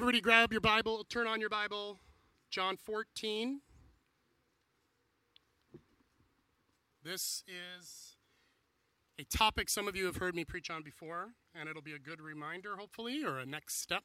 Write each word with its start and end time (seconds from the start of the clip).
Everybody 0.00 0.22
grab 0.22 0.50
your 0.50 0.62
Bible, 0.62 1.04
turn 1.10 1.26
on 1.26 1.40
your 1.40 1.50
Bible, 1.50 1.98
John 2.48 2.78
14. 2.78 3.60
This 7.04 7.44
is 7.46 8.16
a 9.18 9.24
topic 9.24 9.68
some 9.68 9.86
of 9.86 9.96
you 9.96 10.06
have 10.06 10.16
heard 10.16 10.34
me 10.34 10.42
preach 10.46 10.70
on 10.70 10.82
before, 10.82 11.34
and 11.54 11.68
it'll 11.68 11.82
be 11.82 11.92
a 11.92 11.98
good 11.98 12.22
reminder, 12.22 12.76
hopefully, 12.78 13.22
or 13.22 13.40
a 13.40 13.44
next 13.44 13.78
step. 13.82 14.04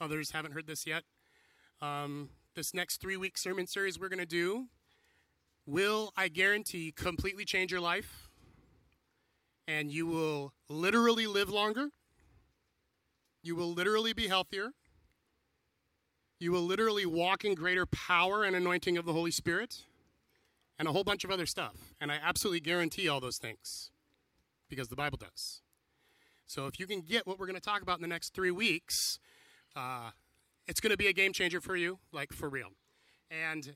Others 0.00 0.30
haven't 0.30 0.52
heard 0.52 0.66
this 0.66 0.86
yet. 0.86 1.04
Um, 1.82 2.30
this 2.54 2.72
next 2.72 3.02
three 3.02 3.18
week 3.18 3.36
sermon 3.36 3.66
series 3.66 4.00
we're 4.00 4.08
going 4.08 4.20
to 4.20 4.24
do 4.24 4.68
will, 5.66 6.10
I 6.16 6.28
guarantee, 6.28 6.90
completely 6.90 7.44
change 7.44 7.70
your 7.70 7.82
life, 7.82 8.30
and 9.66 9.92
you 9.92 10.06
will 10.06 10.54
literally 10.70 11.26
live 11.26 11.50
longer. 11.50 11.90
You 13.42 13.56
will 13.56 13.74
literally 13.74 14.14
be 14.14 14.28
healthier. 14.28 14.70
You 16.40 16.52
will 16.52 16.62
literally 16.62 17.04
walk 17.04 17.44
in 17.44 17.54
greater 17.54 17.84
power 17.86 18.44
and 18.44 18.54
anointing 18.54 18.96
of 18.96 19.04
the 19.04 19.12
Holy 19.12 19.32
Spirit 19.32 19.82
and 20.78 20.86
a 20.86 20.92
whole 20.92 21.02
bunch 21.02 21.24
of 21.24 21.30
other 21.30 21.46
stuff. 21.46 21.94
And 22.00 22.12
I 22.12 22.18
absolutely 22.22 22.60
guarantee 22.60 23.08
all 23.08 23.18
those 23.20 23.38
things 23.38 23.90
because 24.68 24.88
the 24.88 24.96
Bible 24.96 25.18
does. 25.18 25.62
So 26.46 26.66
if 26.66 26.78
you 26.78 26.86
can 26.86 27.00
get 27.00 27.26
what 27.26 27.38
we're 27.38 27.46
going 27.46 27.58
to 27.58 27.62
talk 27.62 27.82
about 27.82 27.98
in 27.98 28.02
the 28.02 28.08
next 28.08 28.34
three 28.34 28.52
weeks, 28.52 29.18
uh, 29.74 30.10
it's 30.66 30.80
going 30.80 30.92
to 30.92 30.96
be 30.96 31.08
a 31.08 31.12
game 31.12 31.32
changer 31.32 31.60
for 31.60 31.76
you, 31.76 31.98
like 32.12 32.32
for 32.32 32.48
real. 32.48 32.70
And 33.30 33.74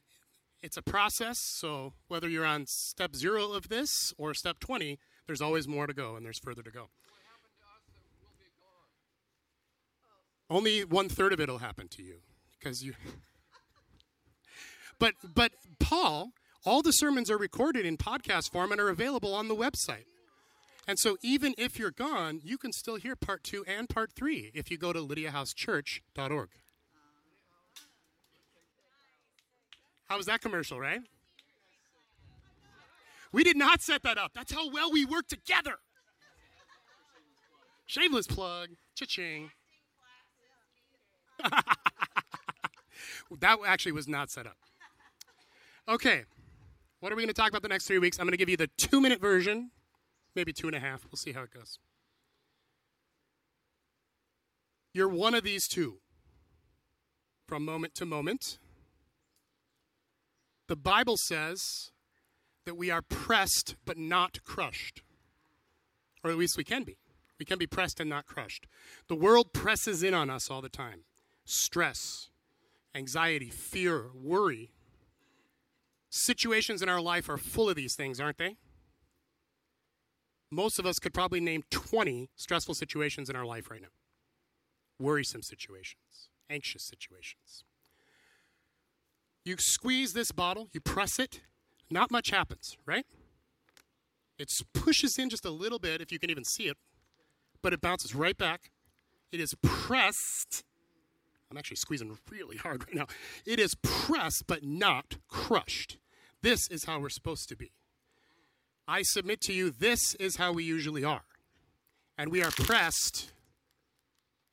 it's 0.62 0.76
a 0.76 0.82
process, 0.82 1.38
so 1.38 1.94
whether 2.06 2.28
you're 2.28 2.46
on 2.46 2.66
step 2.66 3.16
zero 3.16 3.52
of 3.52 3.68
this 3.68 4.14
or 4.16 4.32
step 4.34 4.60
20, 4.60 4.98
there's 5.26 5.42
always 5.42 5.66
more 5.66 5.88
to 5.88 5.92
go 5.92 6.14
and 6.14 6.24
there's 6.24 6.38
further 6.38 6.62
to 6.62 6.70
go. 6.70 6.88
Only 10.48 10.84
one 10.84 11.08
third 11.08 11.32
of 11.32 11.40
it 11.40 11.48
will 11.48 11.58
happen 11.58 11.88
to 11.88 12.02
you 12.02 12.20
because 12.62 12.82
you. 12.82 12.94
but 14.98 15.14
but 15.34 15.52
Paul, 15.78 16.30
all 16.64 16.82
the 16.82 16.92
sermons 16.92 17.30
are 17.30 17.38
recorded 17.38 17.84
in 17.84 17.96
podcast 17.96 18.50
form 18.50 18.72
and 18.72 18.80
are 18.80 18.88
available 18.88 19.34
on 19.34 19.48
the 19.48 19.56
website. 19.56 20.04
And 20.86 20.98
so 20.98 21.16
even 21.22 21.54
if 21.58 21.78
you're 21.78 21.92
gone, 21.92 22.40
you 22.42 22.58
can 22.58 22.72
still 22.72 22.96
hear 22.96 23.14
part 23.14 23.44
two 23.44 23.64
and 23.68 23.88
part 23.88 24.12
three 24.12 24.50
if 24.52 24.70
you 24.70 24.76
go 24.76 24.92
to 24.92 24.98
lydiahousechurch.org. 24.98 26.48
How 30.06 30.16
was 30.16 30.26
that 30.26 30.40
commercial, 30.40 30.80
right? 30.80 31.00
We 33.30 33.44
did 33.44 33.56
not 33.56 33.80
set 33.80 34.02
that 34.02 34.18
up. 34.18 34.32
That's 34.34 34.52
how 34.52 34.70
well 34.70 34.92
we 34.92 35.06
work 35.06 35.26
together. 35.28 35.76
Shameless 37.86 38.26
plug. 38.26 38.70
Cha-ching. 38.94 39.50
that 43.40 43.58
actually 43.66 43.92
was 43.92 44.08
not 44.08 44.30
set 44.30 44.46
up. 44.46 44.56
Okay, 45.88 46.24
what 47.00 47.12
are 47.12 47.16
we 47.16 47.22
going 47.22 47.34
to 47.34 47.34
talk 47.34 47.50
about 47.50 47.62
the 47.62 47.68
next 47.68 47.86
three 47.86 47.98
weeks? 47.98 48.18
I'm 48.18 48.26
going 48.26 48.32
to 48.32 48.36
give 48.36 48.48
you 48.48 48.56
the 48.56 48.70
two 48.76 49.00
minute 49.00 49.20
version, 49.20 49.70
maybe 50.36 50.52
two 50.52 50.68
and 50.68 50.76
a 50.76 50.80
half. 50.80 51.04
We'll 51.04 51.16
see 51.16 51.32
how 51.32 51.42
it 51.42 51.52
goes. 51.52 51.78
You're 54.94 55.08
one 55.08 55.34
of 55.34 55.42
these 55.42 55.66
two 55.66 55.98
from 57.48 57.64
moment 57.64 57.94
to 57.96 58.06
moment. 58.06 58.58
The 60.68 60.76
Bible 60.76 61.16
says 61.16 61.90
that 62.64 62.76
we 62.76 62.90
are 62.90 63.02
pressed 63.02 63.74
but 63.84 63.98
not 63.98 64.44
crushed, 64.44 65.02
or 66.22 66.30
at 66.30 66.36
least 66.36 66.56
we 66.56 66.64
can 66.64 66.84
be. 66.84 66.98
We 67.38 67.44
can 67.44 67.58
be 67.58 67.66
pressed 67.66 67.98
and 67.98 68.08
not 68.08 68.26
crushed. 68.26 68.66
The 69.08 69.16
world 69.16 69.52
presses 69.52 70.02
in 70.02 70.14
on 70.14 70.30
us 70.30 70.50
all 70.50 70.62
the 70.62 70.68
time 70.68 71.04
stress, 71.44 72.30
anxiety, 72.94 73.50
fear, 73.50 74.10
worry. 74.14 74.70
Situations 76.10 76.82
in 76.82 76.88
our 76.88 77.00
life 77.00 77.28
are 77.28 77.38
full 77.38 77.68
of 77.68 77.76
these 77.76 77.94
things, 77.94 78.20
aren't 78.20 78.38
they? 78.38 78.56
Most 80.50 80.78
of 80.78 80.84
us 80.84 80.98
could 80.98 81.14
probably 81.14 81.40
name 81.40 81.62
20 81.70 82.28
stressful 82.36 82.74
situations 82.74 83.30
in 83.30 83.36
our 83.36 83.46
life 83.46 83.70
right 83.70 83.80
now. 83.80 83.88
Worrisome 84.98 85.42
situations, 85.42 86.28
anxious 86.50 86.84
situations. 86.84 87.64
You 89.44 89.56
squeeze 89.58 90.12
this 90.12 90.30
bottle, 90.30 90.68
you 90.72 90.80
press 90.80 91.18
it, 91.18 91.40
not 91.90 92.10
much 92.10 92.30
happens, 92.30 92.76
right? 92.86 93.06
It 94.38 94.50
pushes 94.74 95.18
in 95.18 95.30
just 95.30 95.44
a 95.44 95.50
little 95.50 95.78
bit, 95.78 96.00
if 96.00 96.12
you 96.12 96.18
can 96.18 96.30
even 96.30 96.44
see 96.44 96.64
it, 96.64 96.76
but 97.62 97.72
it 97.72 97.80
bounces 97.80 98.14
right 98.14 98.36
back. 98.36 98.70
It 99.30 99.40
is 99.40 99.54
pressed 99.62 100.64
I'm 101.52 101.58
actually 101.58 101.76
squeezing 101.76 102.16
really 102.30 102.56
hard 102.56 102.82
right 102.86 102.94
now. 102.94 103.06
It 103.44 103.60
is 103.60 103.74
pressed 103.82 104.44
but 104.46 104.64
not 104.64 105.18
crushed. 105.28 105.98
This 106.40 106.66
is 106.70 106.86
how 106.86 106.98
we're 106.98 107.10
supposed 107.10 107.46
to 107.50 107.56
be. 107.56 107.72
I 108.88 109.02
submit 109.02 109.42
to 109.42 109.52
you, 109.52 109.70
this 109.70 110.14
is 110.14 110.36
how 110.36 110.52
we 110.52 110.64
usually 110.64 111.04
are. 111.04 111.24
And 112.16 112.32
we 112.32 112.42
are 112.42 112.50
pressed 112.50 113.32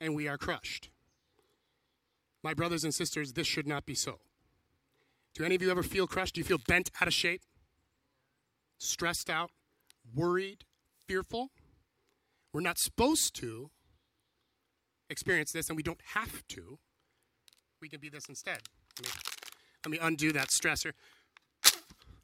and 0.02 0.14
we 0.14 0.28
are 0.28 0.38
crushed. 0.38 0.90
My 2.44 2.54
brothers 2.54 2.84
and 2.84 2.94
sisters, 2.94 3.32
this 3.32 3.48
should 3.48 3.66
not 3.66 3.86
be 3.86 3.96
so. 3.96 4.20
Do 5.36 5.46
any 5.46 5.56
of 5.56 5.62
you 5.62 5.72
ever 5.72 5.84
feel 5.84 6.06
crushed? 6.06 6.36
Do 6.36 6.42
you 6.42 6.46
feel 6.46 6.60
bent 6.68 6.92
out 7.00 7.08
of 7.08 7.14
shape? 7.14 7.44
Stressed 8.78 9.30
out? 9.30 9.52
Worried? 10.14 10.66
Fearful? 11.08 11.48
We're 12.52 12.60
not 12.60 12.78
supposed 12.78 13.36
to 13.36 13.70
experience 15.10 15.54
this, 15.54 15.70
and 15.70 15.78
we 15.78 15.84
don't 15.84 16.02
have 16.14 16.46
to 16.50 16.80
we 17.82 17.90
can 17.90 18.00
be 18.00 18.10
this 18.10 18.28
instead. 18.28 18.60
Let 18.98 19.06
me, 19.06 19.12
let 19.86 19.92
me 19.92 20.00
undo 20.02 20.32
that 20.34 20.50
stressor. 20.50 20.92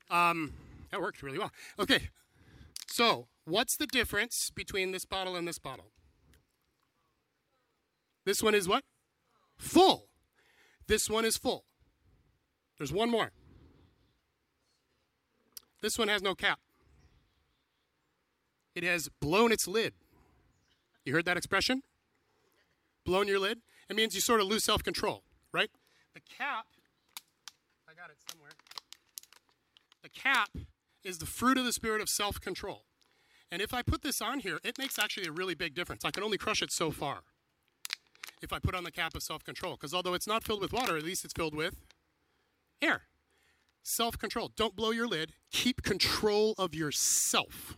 Um, 0.09 0.53
that 0.91 1.01
worked 1.01 1.23
really 1.23 1.39
well. 1.39 1.51
Okay, 1.79 2.09
so 2.87 3.27
what's 3.45 3.75
the 3.77 3.87
difference 3.87 4.49
between 4.49 4.91
this 4.91 5.05
bottle 5.05 5.35
and 5.35 5.47
this 5.47 5.59
bottle? 5.59 5.91
This 8.25 8.41
one 8.41 8.55
is 8.55 8.67
what? 8.67 8.83
Full. 9.57 10.07
This 10.87 11.09
one 11.09 11.25
is 11.25 11.37
full. 11.37 11.65
There's 12.77 12.93
one 12.93 13.09
more. 13.09 13.31
This 15.81 15.97
one 15.97 16.07
has 16.07 16.21
no 16.21 16.35
cap. 16.35 16.59
It 18.73 18.83
has 18.83 19.09
blown 19.21 19.51
its 19.51 19.67
lid. 19.67 19.93
You 21.05 21.13
heard 21.13 21.25
that 21.25 21.37
expression? 21.37 21.83
Blown 23.05 23.27
your 23.27 23.39
lid? 23.39 23.59
It 23.89 23.95
means 23.95 24.15
you 24.15 24.21
sort 24.21 24.41
of 24.41 24.47
lose 24.47 24.63
self 24.63 24.83
control 24.83 25.24
right? 25.55 25.71
The 26.13 26.19
cap, 26.19 26.65
I 27.89 27.93
got 27.93 28.09
it 28.09 28.17
somewhere. 28.29 28.51
The 30.03 30.09
cap 30.09 30.49
is 31.03 31.17
the 31.17 31.25
fruit 31.25 31.57
of 31.57 31.63
the 31.63 31.71
spirit 31.71 32.01
of 32.01 32.09
self 32.09 32.41
control. 32.41 32.83
And 33.49 33.61
if 33.61 33.73
I 33.73 33.81
put 33.81 34.01
this 34.01 34.21
on 34.21 34.39
here, 34.39 34.59
it 34.63 34.77
makes 34.77 34.99
actually 34.99 35.27
a 35.27 35.31
really 35.31 35.55
big 35.55 35.73
difference. 35.73 36.03
I 36.03 36.11
can 36.11 36.23
only 36.23 36.37
crush 36.37 36.61
it 36.61 36.71
so 36.71 36.91
far 36.91 37.19
if 38.41 38.51
I 38.51 38.59
put 38.59 38.75
on 38.75 38.83
the 38.83 38.91
cap 38.91 39.15
of 39.15 39.23
self 39.23 39.43
control. 39.45 39.73
Because 39.73 39.93
although 39.93 40.13
it's 40.13 40.27
not 40.27 40.43
filled 40.43 40.61
with 40.61 40.73
water, 40.73 40.97
at 40.97 41.03
least 41.03 41.23
it's 41.23 41.33
filled 41.33 41.55
with 41.55 41.75
air. 42.81 43.03
Self 43.81 44.17
control. 44.19 44.51
Don't 44.57 44.75
blow 44.75 44.91
your 44.91 45.07
lid. 45.07 45.33
Keep 45.51 45.83
control 45.83 46.53
of 46.57 46.75
yourself. 46.75 47.77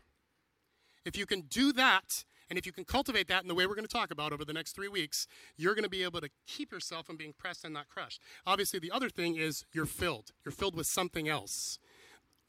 If 1.05 1.15
you 1.15 1.27
can 1.27 1.41
do 1.41 1.71
that, 1.73 2.25
and 2.49 2.57
if 2.57 2.65
you 2.65 2.71
can 2.71 2.85
cultivate 2.85 3.27
that 3.27 3.41
in 3.41 3.47
the 3.47 3.55
way 3.55 3.65
we're 3.65 3.75
going 3.75 3.87
to 3.87 3.93
talk 3.93 4.11
about 4.11 4.31
over 4.31 4.45
the 4.45 4.53
next 4.53 4.73
three 4.73 4.87
weeks, 4.87 5.27
you're 5.57 5.75
going 5.75 5.83
to 5.83 5.89
be 5.89 6.03
able 6.03 6.21
to 6.21 6.29
keep 6.45 6.71
yourself 6.71 7.05
from 7.05 7.17
being 7.17 7.33
pressed 7.37 7.65
and 7.65 7.73
not 7.73 7.89
crushed. 7.89 8.21
Obviously, 8.45 8.79
the 8.79 8.91
other 8.91 9.09
thing 9.09 9.35
is 9.35 9.65
you're 9.73 9.85
filled. 9.85 10.31
You're 10.45 10.51
filled 10.51 10.75
with 10.75 10.87
something 10.87 11.27
else. 11.27 11.79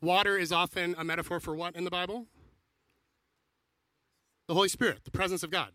Water 0.00 0.38
is 0.38 0.52
often 0.52 0.94
a 0.96 1.04
metaphor 1.04 1.40
for 1.40 1.54
what 1.54 1.74
in 1.74 1.84
the 1.84 1.90
Bible? 1.90 2.26
The 4.46 4.54
Holy 4.54 4.68
Spirit, 4.68 5.00
the 5.04 5.10
presence 5.10 5.42
of 5.42 5.50
God. 5.50 5.72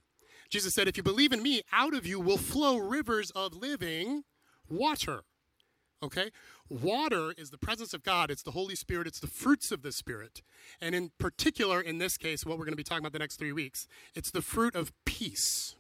Jesus 0.50 0.74
said, 0.74 0.88
If 0.88 0.98
you 0.98 1.04
believe 1.04 1.34
in 1.34 1.44
me, 1.44 1.62
out 1.72 1.94
of 1.94 2.06
you 2.06 2.20
will 2.20 2.38
flow 2.38 2.78
rivers 2.78 3.32
of 3.32 3.56
living 3.56 4.24
water. 4.70 5.24
Okay? 6.04 6.32
Water 6.70 7.34
is 7.38 7.50
the 7.50 7.58
presence 7.58 7.94
of 7.94 8.04
God, 8.04 8.30
it's 8.30 8.44
the 8.44 8.52
Holy 8.52 8.76
Spirit, 8.76 9.08
it's 9.08 9.22
the 9.22 9.28
fruits 9.28 9.72
of 9.72 9.84
the 9.84 9.92
Spirit. 9.92 10.42
And 10.82 10.94
in 10.94 11.12
particular, 11.18 11.80
in 11.80 11.98
this 11.98 12.18
case, 12.18 12.46
what 12.46 12.58
we're 12.58 12.66
going 12.66 12.74
to 12.74 12.78
be 12.78 12.84
talking 12.84 13.04
about 13.04 13.14
the 13.14 13.20
next 13.20 13.38
three 13.38 13.54
weeks, 13.54 13.88
it's 14.14 14.30
the 14.30 14.42
fruit 14.42 14.76
of 14.76 14.92
peace. 15.06 15.76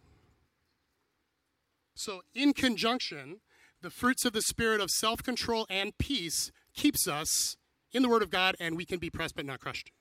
So, 1.94 2.22
in 2.34 2.54
conjunction, 2.54 3.42
the 3.82 3.90
fruits 3.90 4.24
of 4.24 4.32
the 4.32 4.42
Spirit 4.42 4.80
of 4.80 4.90
self 4.90 5.22
control 5.22 5.68
and 5.70 5.96
peace 5.98 6.52
keeps 6.74 7.08
us 7.08 7.58
in 7.92 8.02
the 8.02 8.10
Word 8.10 8.24
of 8.24 8.30
God, 8.30 8.56
and 8.60 8.78
we 8.78 8.86
can 8.86 9.00
be 9.00 9.10
pressed 9.10 9.36
but 9.36 9.46
not 9.46 9.60
crushed. 9.60 9.92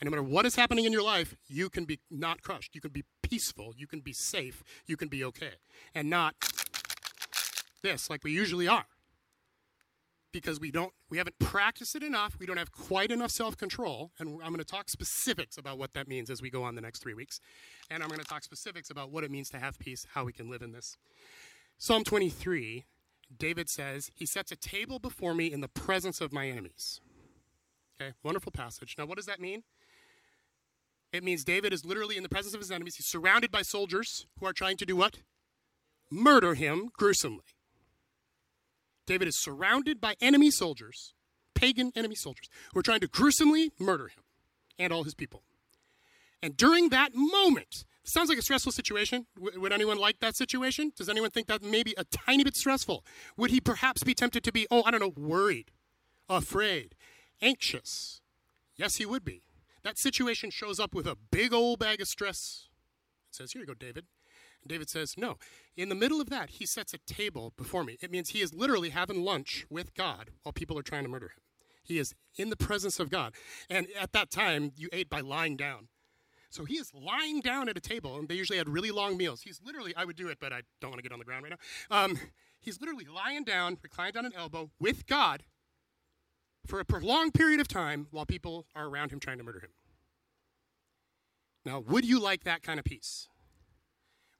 And 0.00 0.06
no 0.06 0.10
matter 0.10 0.22
what 0.22 0.44
is 0.44 0.56
happening 0.56 0.84
in 0.84 0.92
your 0.92 1.02
life, 1.02 1.34
you 1.46 1.70
can 1.70 1.84
be 1.84 2.00
not 2.10 2.42
crushed. 2.42 2.74
You 2.74 2.80
can 2.80 2.90
be 2.90 3.04
peaceful. 3.22 3.72
You 3.76 3.86
can 3.86 4.00
be 4.00 4.12
safe. 4.12 4.62
You 4.86 4.96
can 4.96 5.08
be 5.08 5.24
okay. 5.24 5.52
And 5.94 6.10
not 6.10 6.34
this, 7.82 8.10
like 8.10 8.22
we 8.22 8.32
usually 8.32 8.68
are 8.68 8.86
because 10.32 10.58
we 10.58 10.70
don't 10.70 10.92
we 11.10 11.18
haven't 11.18 11.38
practiced 11.38 11.94
it 11.94 12.02
enough 12.02 12.36
we 12.38 12.46
don't 12.46 12.56
have 12.56 12.72
quite 12.72 13.10
enough 13.10 13.30
self-control 13.30 14.10
and 14.18 14.30
i'm 14.42 14.48
going 14.48 14.58
to 14.58 14.64
talk 14.64 14.88
specifics 14.88 15.58
about 15.58 15.78
what 15.78 15.92
that 15.92 16.08
means 16.08 16.30
as 16.30 16.40
we 16.40 16.50
go 16.50 16.62
on 16.62 16.74
the 16.74 16.80
next 16.80 17.02
three 17.02 17.14
weeks 17.14 17.40
and 17.90 18.02
i'm 18.02 18.08
going 18.08 18.20
to 18.20 18.26
talk 18.26 18.42
specifics 18.42 18.90
about 18.90 19.10
what 19.10 19.24
it 19.24 19.30
means 19.30 19.50
to 19.50 19.58
have 19.58 19.78
peace 19.78 20.06
how 20.14 20.24
we 20.24 20.32
can 20.32 20.50
live 20.50 20.62
in 20.62 20.72
this 20.72 20.96
Psalm 21.82 22.04
23, 22.04 22.84
David 23.36 23.68
says, 23.68 24.12
He 24.14 24.24
sets 24.24 24.52
a 24.52 24.56
table 24.56 25.00
before 25.00 25.34
me 25.34 25.52
in 25.52 25.62
the 25.62 25.68
presence 25.68 26.20
of 26.20 26.32
my 26.32 26.46
enemies. 26.48 27.00
Okay, 28.00 28.12
wonderful 28.22 28.52
passage. 28.52 28.94
Now, 28.96 29.04
what 29.04 29.16
does 29.16 29.26
that 29.26 29.40
mean? 29.40 29.64
It 31.12 31.24
means 31.24 31.42
David 31.42 31.72
is 31.72 31.84
literally 31.84 32.16
in 32.16 32.22
the 32.22 32.28
presence 32.28 32.54
of 32.54 32.60
his 32.60 32.70
enemies. 32.70 32.94
He's 32.98 33.06
surrounded 33.06 33.50
by 33.50 33.62
soldiers 33.62 34.26
who 34.38 34.46
are 34.46 34.52
trying 34.52 34.76
to 34.76 34.86
do 34.86 34.94
what? 34.94 35.18
Murder 36.08 36.54
him 36.54 36.90
gruesomely. 36.96 37.46
David 39.06 39.28
is 39.28 39.36
surrounded 39.36 40.00
by 40.00 40.14
enemy 40.20 40.50
soldiers, 40.50 41.14
pagan 41.54 41.92
enemy 41.94 42.14
soldiers, 42.14 42.48
who 42.72 42.80
are 42.80 42.84
trying 42.84 43.00
to 43.00 43.08
gruesomely 43.08 43.72
murder 43.78 44.08
him 44.08 44.22
and 44.78 44.92
all 44.92 45.04
his 45.04 45.14
people. 45.14 45.42
And 46.42 46.56
during 46.56 46.88
that 46.88 47.14
moment, 47.14 47.84
sounds 48.04 48.28
like 48.28 48.38
a 48.38 48.42
stressful 48.42 48.72
situation. 48.72 49.26
Would 49.38 49.72
anyone 49.72 49.98
like 49.98 50.20
that 50.20 50.36
situation? 50.36 50.92
Does 50.96 51.08
anyone 51.08 51.30
think 51.30 51.46
that 51.46 51.62
maybe 51.62 51.94
a 51.96 52.04
tiny 52.04 52.44
bit 52.44 52.56
stressful? 52.56 53.04
Would 53.36 53.50
he 53.50 53.60
perhaps 53.60 54.02
be 54.02 54.14
tempted 54.14 54.42
to 54.44 54.52
be, 54.52 54.66
oh, 54.70 54.82
I 54.84 54.90
don't 54.90 55.00
know, 55.00 55.12
worried, 55.16 55.70
afraid, 56.28 56.94
anxious? 57.40 58.20
Yes, 58.76 58.96
he 58.96 59.06
would 59.06 59.24
be. 59.24 59.42
That 59.82 59.98
situation 59.98 60.50
shows 60.50 60.78
up 60.78 60.94
with 60.94 61.06
a 61.06 61.16
big 61.30 61.52
old 61.52 61.78
bag 61.78 62.00
of 62.00 62.08
stress. 62.08 62.68
It 63.30 63.36
says, 63.36 63.52
Here 63.52 63.60
you 63.60 63.66
go, 63.66 63.74
David. 63.74 64.06
And 64.62 64.68
David 64.68 64.88
says, 64.88 65.16
No. 65.16 65.38
In 65.76 65.88
the 65.88 65.94
middle 65.94 66.20
of 66.20 66.30
that, 66.30 66.50
he 66.50 66.66
sets 66.66 66.94
a 66.94 66.98
table 66.98 67.52
before 67.56 67.84
me. 67.84 67.96
It 68.00 68.10
means 68.10 68.30
he 68.30 68.40
is 68.40 68.54
literally 68.54 68.90
having 68.90 69.24
lunch 69.24 69.66
with 69.70 69.94
God 69.94 70.30
while 70.42 70.52
people 70.52 70.78
are 70.78 70.82
trying 70.82 71.04
to 71.04 71.08
murder 71.08 71.26
him. 71.26 71.42
He 71.82 71.98
is 71.98 72.14
in 72.36 72.50
the 72.50 72.56
presence 72.56 73.00
of 73.00 73.10
God. 73.10 73.34
And 73.68 73.88
at 73.98 74.12
that 74.12 74.30
time, 74.30 74.72
you 74.76 74.88
ate 74.92 75.10
by 75.10 75.20
lying 75.20 75.56
down. 75.56 75.88
So 76.50 76.64
he 76.66 76.74
is 76.74 76.92
lying 76.94 77.40
down 77.40 77.70
at 77.70 77.78
a 77.78 77.80
table, 77.80 78.18
and 78.18 78.28
they 78.28 78.34
usually 78.34 78.58
had 78.58 78.68
really 78.68 78.90
long 78.90 79.16
meals. 79.16 79.40
He's 79.40 79.60
literally, 79.64 79.94
I 79.96 80.04
would 80.04 80.16
do 80.16 80.28
it, 80.28 80.38
but 80.38 80.52
I 80.52 80.60
don't 80.80 80.90
want 80.90 80.98
to 80.98 81.02
get 81.02 81.12
on 81.12 81.18
the 81.18 81.24
ground 81.24 81.44
right 81.44 81.52
now. 81.52 81.96
Um, 82.04 82.18
he's 82.60 82.78
literally 82.78 83.06
lying 83.06 83.42
down, 83.42 83.78
reclined 83.82 84.18
on 84.18 84.26
an 84.26 84.32
elbow 84.36 84.70
with 84.78 85.06
God 85.06 85.44
for 86.66 86.78
a 86.78 86.84
prolonged 86.84 87.32
period 87.32 87.58
of 87.58 87.68
time 87.68 88.06
while 88.10 88.26
people 88.26 88.66
are 88.74 88.86
around 88.86 89.10
him 89.10 89.18
trying 89.18 89.38
to 89.38 89.44
murder 89.44 89.60
him. 89.60 89.70
Now, 91.64 91.80
would 91.80 92.04
you 92.04 92.20
like 92.20 92.44
that 92.44 92.62
kind 92.62 92.78
of 92.78 92.84
peace? 92.84 93.28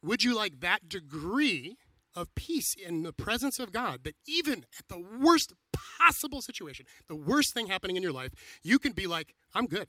Would 0.02 0.24
you 0.24 0.34
like 0.34 0.60
that 0.60 0.88
degree 0.88 1.76
of 2.14 2.34
peace 2.34 2.74
in 2.74 3.02
the 3.02 3.12
presence 3.12 3.58
of 3.58 3.72
God 3.72 4.04
that 4.04 4.16
even 4.26 4.66
at 4.78 4.88
the 4.88 5.02
worst 5.20 5.52
possible 5.72 6.42
situation, 6.42 6.86
the 7.08 7.16
worst 7.16 7.54
thing 7.54 7.68
happening 7.68 7.96
in 7.96 8.02
your 8.02 8.12
life, 8.12 8.32
you 8.62 8.78
can 8.78 8.92
be 8.92 9.06
like, 9.06 9.34
I'm 9.54 9.66
good. 9.66 9.88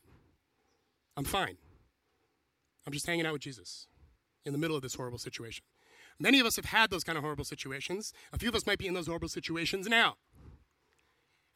I'm 1.17 1.25
fine. 1.25 1.57
I'm 2.85 2.93
just 2.93 3.07
hanging 3.07 3.25
out 3.25 3.33
with 3.33 3.41
Jesus 3.41 3.87
in 4.45 4.51
the 4.51 4.59
middle 4.59 4.75
of 4.75 4.81
this 4.81 4.95
horrible 4.95 5.17
situation. 5.17 5.63
Many 6.19 6.39
of 6.39 6.45
us 6.45 6.55
have 6.57 6.65
had 6.65 6.89
those 6.89 7.03
kind 7.03 7.17
of 7.17 7.23
horrible 7.23 7.45
situations. 7.45 8.13
A 8.31 8.37
few 8.37 8.49
of 8.49 8.55
us 8.55 8.67
might 8.67 8.77
be 8.77 8.87
in 8.87 8.93
those 8.93 9.07
horrible 9.07 9.29
situations 9.29 9.87
now. 9.87 10.15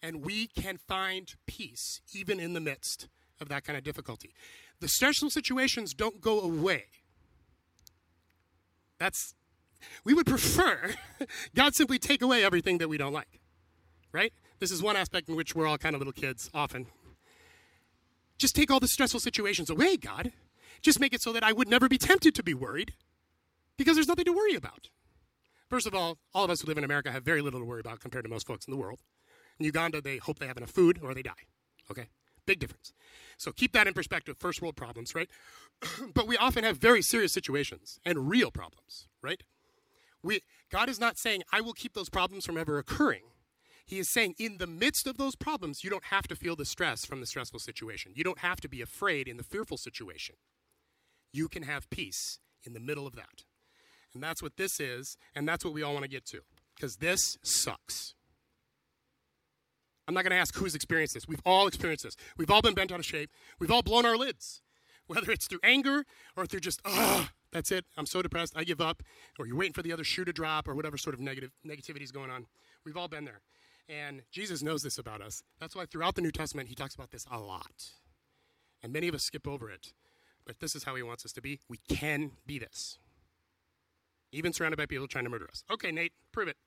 And 0.01 0.23
we 0.23 0.47
can 0.47 0.77
find 0.77 1.33
peace 1.47 2.01
even 2.13 2.39
in 2.39 2.53
the 2.53 2.59
midst 2.59 3.07
of 3.39 3.49
that 3.49 3.63
kind 3.63 3.77
of 3.77 3.83
difficulty. 3.83 4.33
The 4.79 4.87
stressful 4.87 5.29
situations 5.29 5.93
don't 5.93 6.21
go 6.21 6.39
away. 6.39 6.85
That's, 8.99 9.33
we 10.03 10.13
would 10.13 10.25
prefer 10.25 10.93
God 11.55 11.75
simply 11.75 11.99
take 11.99 12.21
away 12.21 12.43
everything 12.43 12.77
that 12.79 12.89
we 12.89 12.97
don't 12.97 13.13
like, 13.13 13.39
right? 14.11 14.33
This 14.59 14.71
is 14.71 14.81
one 14.81 14.95
aspect 14.95 15.29
in 15.29 15.35
which 15.35 15.55
we're 15.55 15.67
all 15.67 15.77
kind 15.77 15.95
of 15.95 15.99
little 15.99 16.13
kids 16.13 16.49
often. 16.53 16.87
Just 18.37 18.55
take 18.55 18.69
all 18.71 18.79
the 18.79 18.87
stressful 18.87 19.19
situations 19.19 19.69
away, 19.69 19.97
God. 19.97 20.31
Just 20.81 20.99
make 20.99 21.13
it 21.13 21.21
so 21.21 21.33
that 21.33 21.43
I 21.43 21.53
would 21.53 21.67
never 21.67 21.87
be 21.87 21.97
tempted 21.97 22.35
to 22.35 22.43
be 22.43 22.53
worried 22.53 22.93
because 23.77 23.95
there's 23.95 24.07
nothing 24.07 24.25
to 24.25 24.33
worry 24.33 24.55
about. 24.55 24.89
First 25.69 25.87
of 25.87 25.93
all, 25.93 26.17
all 26.33 26.45
of 26.45 26.49
us 26.49 26.61
who 26.61 26.67
live 26.67 26.77
in 26.77 26.83
America 26.83 27.11
have 27.11 27.23
very 27.23 27.41
little 27.41 27.59
to 27.59 27.65
worry 27.65 27.79
about 27.79 27.99
compared 27.99 28.25
to 28.25 28.29
most 28.29 28.47
folks 28.47 28.65
in 28.65 28.71
the 28.71 28.77
world. 28.77 28.99
In 29.59 29.65
Uganda, 29.65 30.01
they 30.01 30.17
hope 30.17 30.39
they 30.39 30.47
have 30.47 30.57
enough 30.57 30.69
food 30.69 30.99
or 31.01 31.13
they 31.13 31.23
die. 31.23 31.33
Okay? 31.91 32.07
Big 32.47 32.59
difference. 32.59 32.93
So 33.37 33.51
keep 33.51 33.73
that 33.73 33.85
in 33.85 33.93
perspective. 33.93 34.37
First 34.39 34.61
world 34.61 34.75
problems, 34.75 35.13
right? 35.13 35.29
but 36.15 36.27
we 36.27 36.37
often 36.37 36.63
have 36.63 36.77
very 36.77 37.03
serious 37.03 37.31
situations 37.31 37.99
and 38.03 38.27
real 38.27 38.49
problems, 38.49 39.07
right? 39.21 39.43
We, 40.23 40.41
God 40.71 40.89
is 40.89 40.99
not 40.99 41.19
saying, 41.19 41.43
I 41.53 41.61
will 41.61 41.73
keep 41.73 41.93
those 41.93 42.09
problems 42.09 42.45
from 42.45 42.57
ever 42.57 42.79
occurring. 42.79 43.23
He 43.85 43.99
is 43.99 44.11
saying, 44.11 44.35
in 44.39 44.57
the 44.57 44.67
midst 44.67 45.07
of 45.07 45.17
those 45.17 45.35
problems, 45.35 45.83
you 45.83 45.89
don't 45.89 46.05
have 46.05 46.27
to 46.27 46.35
feel 46.35 46.55
the 46.55 46.65
stress 46.65 47.05
from 47.05 47.21
the 47.21 47.27
stressful 47.27 47.59
situation. 47.59 48.13
You 48.15 48.23
don't 48.23 48.39
have 48.39 48.59
to 48.61 48.67
be 48.67 48.81
afraid 48.81 49.27
in 49.27 49.37
the 49.37 49.43
fearful 49.43 49.77
situation. 49.77 50.35
You 51.31 51.47
can 51.47 51.63
have 51.63 51.89
peace 51.89 52.39
in 52.63 52.73
the 52.73 52.79
middle 52.79 53.07
of 53.07 53.15
that. 53.15 53.43
And 54.13 54.23
that's 54.23 54.41
what 54.41 54.57
this 54.57 54.79
is, 54.79 55.15
and 55.35 55.47
that's 55.47 55.63
what 55.63 55.73
we 55.73 55.83
all 55.83 55.93
want 55.93 56.03
to 56.03 56.09
get 56.09 56.25
to, 56.27 56.41
because 56.75 56.97
this 56.97 57.37
sucks. 57.43 58.15
I'm 60.07 60.13
not 60.13 60.23
going 60.23 60.31
to 60.31 60.37
ask 60.37 60.55
who's 60.55 60.75
experienced 60.75 61.13
this. 61.13 61.27
We've 61.27 61.41
all 61.45 61.67
experienced 61.67 62.05
this. 62.05 62.15
We've 62.37 62.49
all 62.49 62.61
been 62.61 62.73
bent 62.73 62.91
out 62.91 62.99
of 62.99 63.05
shape. 63.05 63.29
We've 63.59 63.71
all 63.71 63.81
blown 63.81 64.05
our 64.05 64.17
lids, 64.17 64.61
whether 65.07 65.31
it's 65.31 65.47
through 65.47 65.59
anger 65.63 66.05
or 66.35 66.45
through 66.45 66.61
just, 66.61 66.81
ah, 66.85 67.31
that's 67.51 67.71
it. 67.71 67.85
I'm 67.97 68.05
so 68.05 68.21
depressed. 68.21 68.53
I 68.55 68.63
give 68.63 68.79
up. 68.79 69.03
Or 69.37 69.45
you're 69.45 69.57
waiting 69.57 69.73
for 69.73 69.81
the 69.81 69.91
other 69.91 70.03
shoe 70.03 70.23
to 70.25 70.31
drop 70.31 70.67
or 70.67 70.75
whatever 70.75 70.97
sort 70.97 71.13
of 71.13 71.19
negative 71.19 71.51
negativity 71.65 72.03
is 72.03 72.11
going 72.11 72.29
on. 72.29 72.45
We've 72.85 72.97
all 72.97 73.07
been 73.07 73.25
there. 73.25 73.41
And 73.89 74.21
Jesus 74.31 74.61
knows 74.61 74.83
this 74.83 74.97
about 74.97 75.21
us. 75.21 75.43
That's 75.59 75.75
why 75.75 75.85
throughout 75.85 76.15
the 76.15 76.21
New 76.21 76.31
Testament, 76.31 76.69
he 76.69 76.75
talks 76.75 76.95
about 76.95 77.11
this 77.11 77.25
a 77.31 77.39
lot. 77.39 77.91
And 78.83 78.93
many 78.93 79.07
of 79.07 79.15
us 79.15 79.23
skip 79.23 79.47
over 79.47 79.69
it. 79.69 79.93
But 80.45 80.59
this 80.59 80.75
is 80.75 80.83
how 80.85 80.95
he 80.95 81.03
wants 81.03 81.25
us 81.25 81.33
to 81.33 81.41
be. 81.41 81.59
We 81.69 81.79
can 81.89 82.31
be 82.45 82.59
this. 82.59 82.99
Even 84.31 84.53
surrounded 84.53 84.77
by 84.77 84.85
people 84.85 85.07
trying 85.07 85.25
to 85.25 85.29
murder 85.29 85.47
us. 85.49 85.63
Okay, 85.71 85.91
Nate, 85.91 86.13
prove 86.31 86.47
it. 86.47 86.57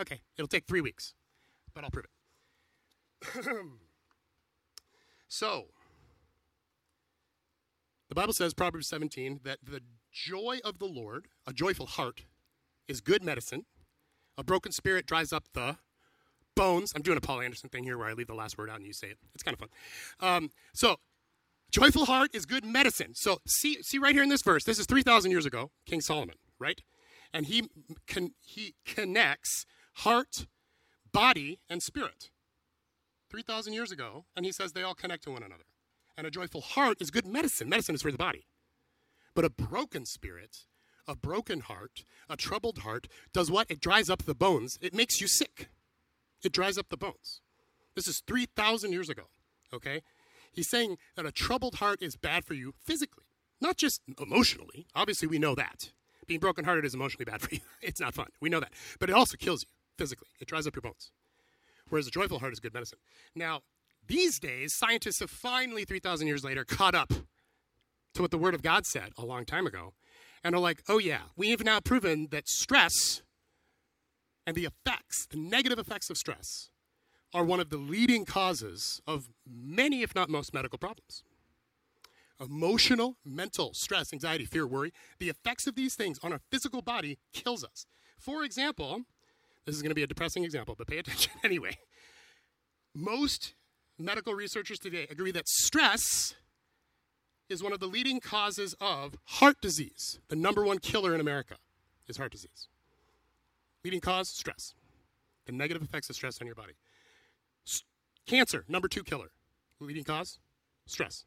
Okay, 0.00 0.20
it'll 0.36 0.48
take 0.48 0.66
three 0.66 0.80
weeks, 0.80 1.14
but 1.74 1.84
I'll 1.84 1.90
prove 1.90 2.04
it. 2.04 2.10
so, 5.28 5.66
the 8.08 8.14
Bible 8.14 8.32
says, 8.32 8.54
Proverbs 8.54 8.88
17, 8.88 9.40
that 9.44 9.58
the 9.62 9.80
joy 10.12 10.58
of 10.64 10.78
the 10.78 10.86
Lord, 10.86 11.28
a 11.46 11.52
joyful 11.52 11.86
heart, 11.86 12.24
is 12.88 13.00
good 13.00 13.22
medicine. 13.22 13.66
A 14.36 14.44
broken 14.44 14.72
spirit 14.72 15.06
dries 15.06 15.32
up 15.32 15.44
the 15.54 15.76
bones. 16.56 16.92
I'm 16.94 17.02
doing 17.02 17.18
a 17.18 17.20
Paul 17.20 17.40
Anderson 17.40 17.70
thing 17.70 17.84
here 17.84 17.96
where 17.96 18.08
I 18.08 18.12
leave 18.14 18.26
the 18.26 18.34
last 18.34 18.58
word 18.58 18.68
out 18.68 18.76
and 18.76 18.86
you 18.86 18.92
say 18.92 19.08
it. 19.08 19.18
It's 19.34 19.42
kind 19.42 19.54
of 19.54 19.60
fun. 19.60 19.68
Um, 20.18 20.50
so, 20.74 20.96
joyful 21.70 22.06
heart 22.06 22.30
is 22.34 22.46
good 22.46 22.64
medicine. 22.64 23.12
So, 23.14 23.38
see, 23.46 23.82
see 23.82 23.98
right 23.98 24.14
here 24.14 24.22
in 24.22 24.28
this 24.28 24.42
verse, 24.42 24.64
this 24.64 24.78
is 24.78 24.86
3,000 24.86 25.30
years 25.30 25.46
ago, 25.46 25.70
King 25.86 26.00
Solomon, 26.00 26.36
right? 26.58 26.80
And 27.32 27.46
he, 27.46 27.68
con- 28.08 28.34
he 28.40 28.74
connects 28.84 29.66
heart, 29.98 30.46
body, 31.12 31.60
and 31.68 31.82
spirit. 31.82 32.30
3,000 33.30 33.72
years 33.72 33.92
ago, 33.92 34.24
and 34.36 34.44
he 34.44 34.52
says 34.52 34.72
they 34.72 34.82
all 34.82 34.94
connect 34.94 35.24
to 35.24 35.30
one 35.30 35.42
another. 35.42 35.64
And 36.16 36.26
a 36.26 36.30
joyful 36.30 36.60
heart 36.60 36.98
is 37.00 37.10
good 37.10 37.26
medicine. 37.26 37.68
Medicine 37.68 37.94
is 37.94 38.02
for 38.02 38.12
the 38.12 38.18
body. 38.18 38.46
But 39.34 39.44
a 39.44 39.50
broken 39.50 40.04
spirit, 40.04 40.64
a 41.06 41.14
broken 41.14 41.60
heart, 41.60 42.04
a 42.28 42.36
troubled 42.36 42.78
heart 42.78 43.06
does 43.32 43.50
what? 43.50 43.70
It 43.70 43.80
dries 43.80 44.10
up 44.10 44.24
the 44.24 44.34
bones. 44.34 44.78
It 44.82 44.92
makes 44.92 45.20
you 45.20 45.28
sick. 45.28 45.68
It 46.42 46.52
dries 46.52 46.76
up 46.76 46.88
the 46.90 46.96
bones. 46.96 47.40
This 47.94 48.08
is 48.08 48.22
3,000 48.26 48.92
years 48.92 49.08
ago, 49.08 49.24
okay? 49.72 50.02
He's 50.52 50.68
saying 50.68 50.98
that 51.16 51.26
a 51.26 51.32
troubled 51.32 51.76
heart 51.76 52.02
is 52.02 52.16
bad 52.16 52.44
for 52.44 52.54
you 52.54 52.74
physically, 52.84 53.24
not 53.60 53.76
just 53.76 54.02
emotionally. 54.20 54.86
Obviously, 54.94 55.28
we 55.28 55.38
know 55.38 55.54
that. 55.54 55.92
Being 56.26 56.40
brokenhearted 56.40 56.84
is 56.84 56.94
emotionally 56.94 57.24
bad 57.24 57.40
for 57.40 57.54
you. 57.54 57.60
It's 57.80 58.00
not 58.00 58.14
fun. 58.14 58.28
We 58.40 58.50
know 58.50 58.60
that. 58.60 58.72
But 58.98 59.10
it 59.10 59.14
also 59.14 59.36
kills 59.36 59.62
you 59.62 59.68
physically, 59.96 60.28
it 60.40 60.48
dries 60.48 60.66
up 60.66 60.74
your 60.74 60.82
bones 60.82 61.12
whereas 61.90 62.06
a 62.06 62.10
joyful 62.10 62.38
heart 62.38 62.52
is 62.52 62.60
good 62.60 62.74
medicine. 62.74 62.98
Now, 63.34 63.60
these 64.06 64.40
days, 64.40 64.74
scientists 64.74 65.20
have 65.20 65.30
finally, 65.30 65.84
3,000 65.84 66.26
years 66.26 66.42
later, 66.42 66.64
caught 66.64 66.94
up 66.94 67.12
to 68.14 68.22
what 68.22 68.30
the 68.30 68.38
Word 68.38 68.54
of 68.54 68.62
God 68.62 68.86
said 68.86 69.10
a 69.16 69.24
long 69.24 69.44
time 69.44 69.66
ago 69.66 69.92
and 70.42 70.54
are 70.54 70.60
like, 70.60 70.82
oh, 70.88 70.98
yeah, 70.98 71.22
we 71.36 71.50
have 71.50 71.62
now 71.62 71.80
proven 71.80 72.28
that 72.30 72.48
stress 72.48 73.22
and 74.46 74.56
the 74.56 74.64
effects, 74.64 75.26
the 75.30 75.36
negative 75.36 75.78
effects 75.78 76.10
of 76.10 76.16
stress, 76.16 76.70
are 77.32 77.44
one 77.44 77.60
of 77.60 77.70
the 77.70 77.76
leading 77.76 78.24
causes 78.24 79.00
of 79.06 79.28
many, 79.46 80.02
if 80.02 80.14
not 80.14 80.28
most, 80.28 80.52
medical 80.52 80.78
problems. 80.78 81.22
Emotional, 82.40 83.16
mental, 83.24 83.72
stress, 83.74 84.12
anxiety, 84.12 84.46
fear, 84.46 84.66
worry, 84.66 84.92
the 85.18 85.28
effects 85.28 85.66
of 85.66 85.74
these 85.76 85.94
things 85.94 86.18
on 86.22 86.32
our 86.32 86.40
physical 86.50 86.82
body 86.82 87.18
kills 87.32 87.62
us. 87.62 87.86
For 88.18 88.42
example, 88.42 89.02
this 89.70 89.76
is 89.76 89.82
going 89.82 89.90
to 89.90 89.94
be 89.94 90.02
a 90.02 90.06
depressing 90.08 90.42
example, 90.42 90.74
but 90.76 90.88
pay 90.88 90.98
attention 90.98 91.30
anyway. 91.44 91.78
Most 92.92 93.54
medical 94.00 94.34
researchers 94.34 94.80
today 94.80 95.06
agree 95.08 95.30
that 95.30 95.46
stress 95.46 96.34
is 97.48 97.62
one 97.62 97.72
of 97.72 97.78
the 97.78 97.86
leading 97.86 98.18
causes 98.18 98.74
of 98.80 99.14
heart 99.26 99.60
disease. 99.62 100.18
The 100.28 100.34
number 100.34 100.64
one 100.64 100.78
killer 100.78 101.14
in 101.14 101.20
America 101.20 101.54
is 102.08 102.16
heart 102.16 102.32
disease. 102.32 102.66
Leading 103.84 104.00
cause 104.00 104.28
stress. 104.28 104.74
The 105.46 105.52
negative 105.52 105.82
effects 105.82 106.10
of 106.10 106.16
stress 106.16 106.40
on 106.40 106.48
your 106.48 106.56
body. 106.56 106.74
S- 107.64 107.82
cancer, 108.26 108.64
number 108.66 108.88
two 108.88 109.04
killer. 109.04 109.30
Leading 109.78 110.04
cause 110.04 110.40
stress, 110.86 111.24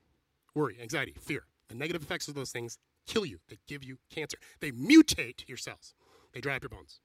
worry, 0.53 0.77
anxiety, 0.81 1.15
fear. 1.17 1.45
The 1.69 1.75
negative 1.75 2.03
effects 2.03 2.27
of 2.27 2.35
those 2.35 2.51
things 2.51 2.77
kill 3.07 3.25
you. 3.25 3.39
They 3.47 3.57
give 3.69 3.85
you 3.85 3.99
cancer. 4.09 4.37
They 4.59 4.71
mutate 4.71 5.47
your 5.47 5.57
cells. 5.57 5.93
They 6.33 6.41
dry 6.41 6.57
up 6.57 6.63
your 6.63 6.69
bones. 6.69 6.99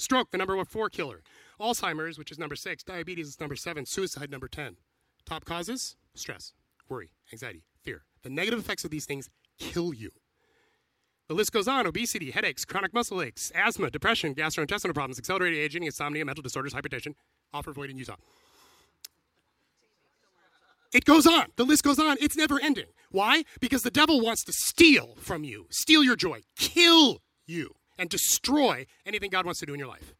Stroke, 0.00 0.30
the 0.30 0.38
number 0.38 0.56
one 0.56 0.64
four 0.64 0.88
killer. 0.88 1.20
Alzheimer's, 1.60 2.18
which 2.18 2.32
is 2.32 2.38
number 2.38 2.56
six. 2.56 2.82
Diabetes 2.82 3.28
is 3.28 3.40
number 3.40 3.54
seven. 3.54 3.84
Suicide, 3.84 4.30
number 4.30 4.48
10. 4.48 4.76
Top 5.26 5.44
causes 5.44 5.96
stress, 6.14 6.54
worry, 6.88 7.10
anxiety, 7.32 7.64
fear. 7.82 8.04
The 8.22 8.30
negative 8.30 8.58
effects 8.58 8.82
of 8.82 8.90
these 8.90 9.04
things 9.04 9.28
kill 9.58 9.92
you. 9.92 10.10
The 11.28 11.34
list 11.34 11.52
goes 11.52 11.68
on 11.68 11.86
obesity, 11.86 12.30
headaches, 12.30 12.64
chronic 12.64 12.94
muscle 12.94 13.20
aches, 13.20 13.52
asthma, 13.54 13.90
depression, 13.90 14.34
gastrointestinal 14.34 14.94
problems, 14.94 15.18
accelerated 15.18 15.58
aging, 15.58 15.84
insomnia, 15.84 16.24
mental 16.24 16.42
disorders, 16.42 16.72
hypertension, 16.72 17.14
all 17.52 17.62
for 17.62 17.70
avoiding 17.70 17.98
Utah. 17.98 18.16
It 20.94 21.04
goes 21.04 21.26
on. 21.26 21.48
The 21.56 21.64
list 21.64 21.84
goes 21.84 21.98
on. 21.98 22.16
It's 22.20 22.36
never 22.36 22.58
ending. 22.58 22.86
Why? 23.10 23.44
Because 23.60 23.82
the 23.82 23.90
devil 23.90 24.20
wants 24.20 24.44
to 24.44 24.52
steal 24.52 25.14
from 25.18 25.44
you, 25.44 25.66
steal 25.70 26.02
your 26.02 26.16
joy, 26.16 26.40
kill 26.56 27.18
you, 27.46 27.74
and 28.00 28.08
destroy 28.08 28.86
anything 29.04 29.30
God 29.30 29.44
wants 29.44 29.60
to 29.60 29.66
do 29.66 29.74
in 29.74 29.78
your 29.78 29.88
life. 29.88 30.14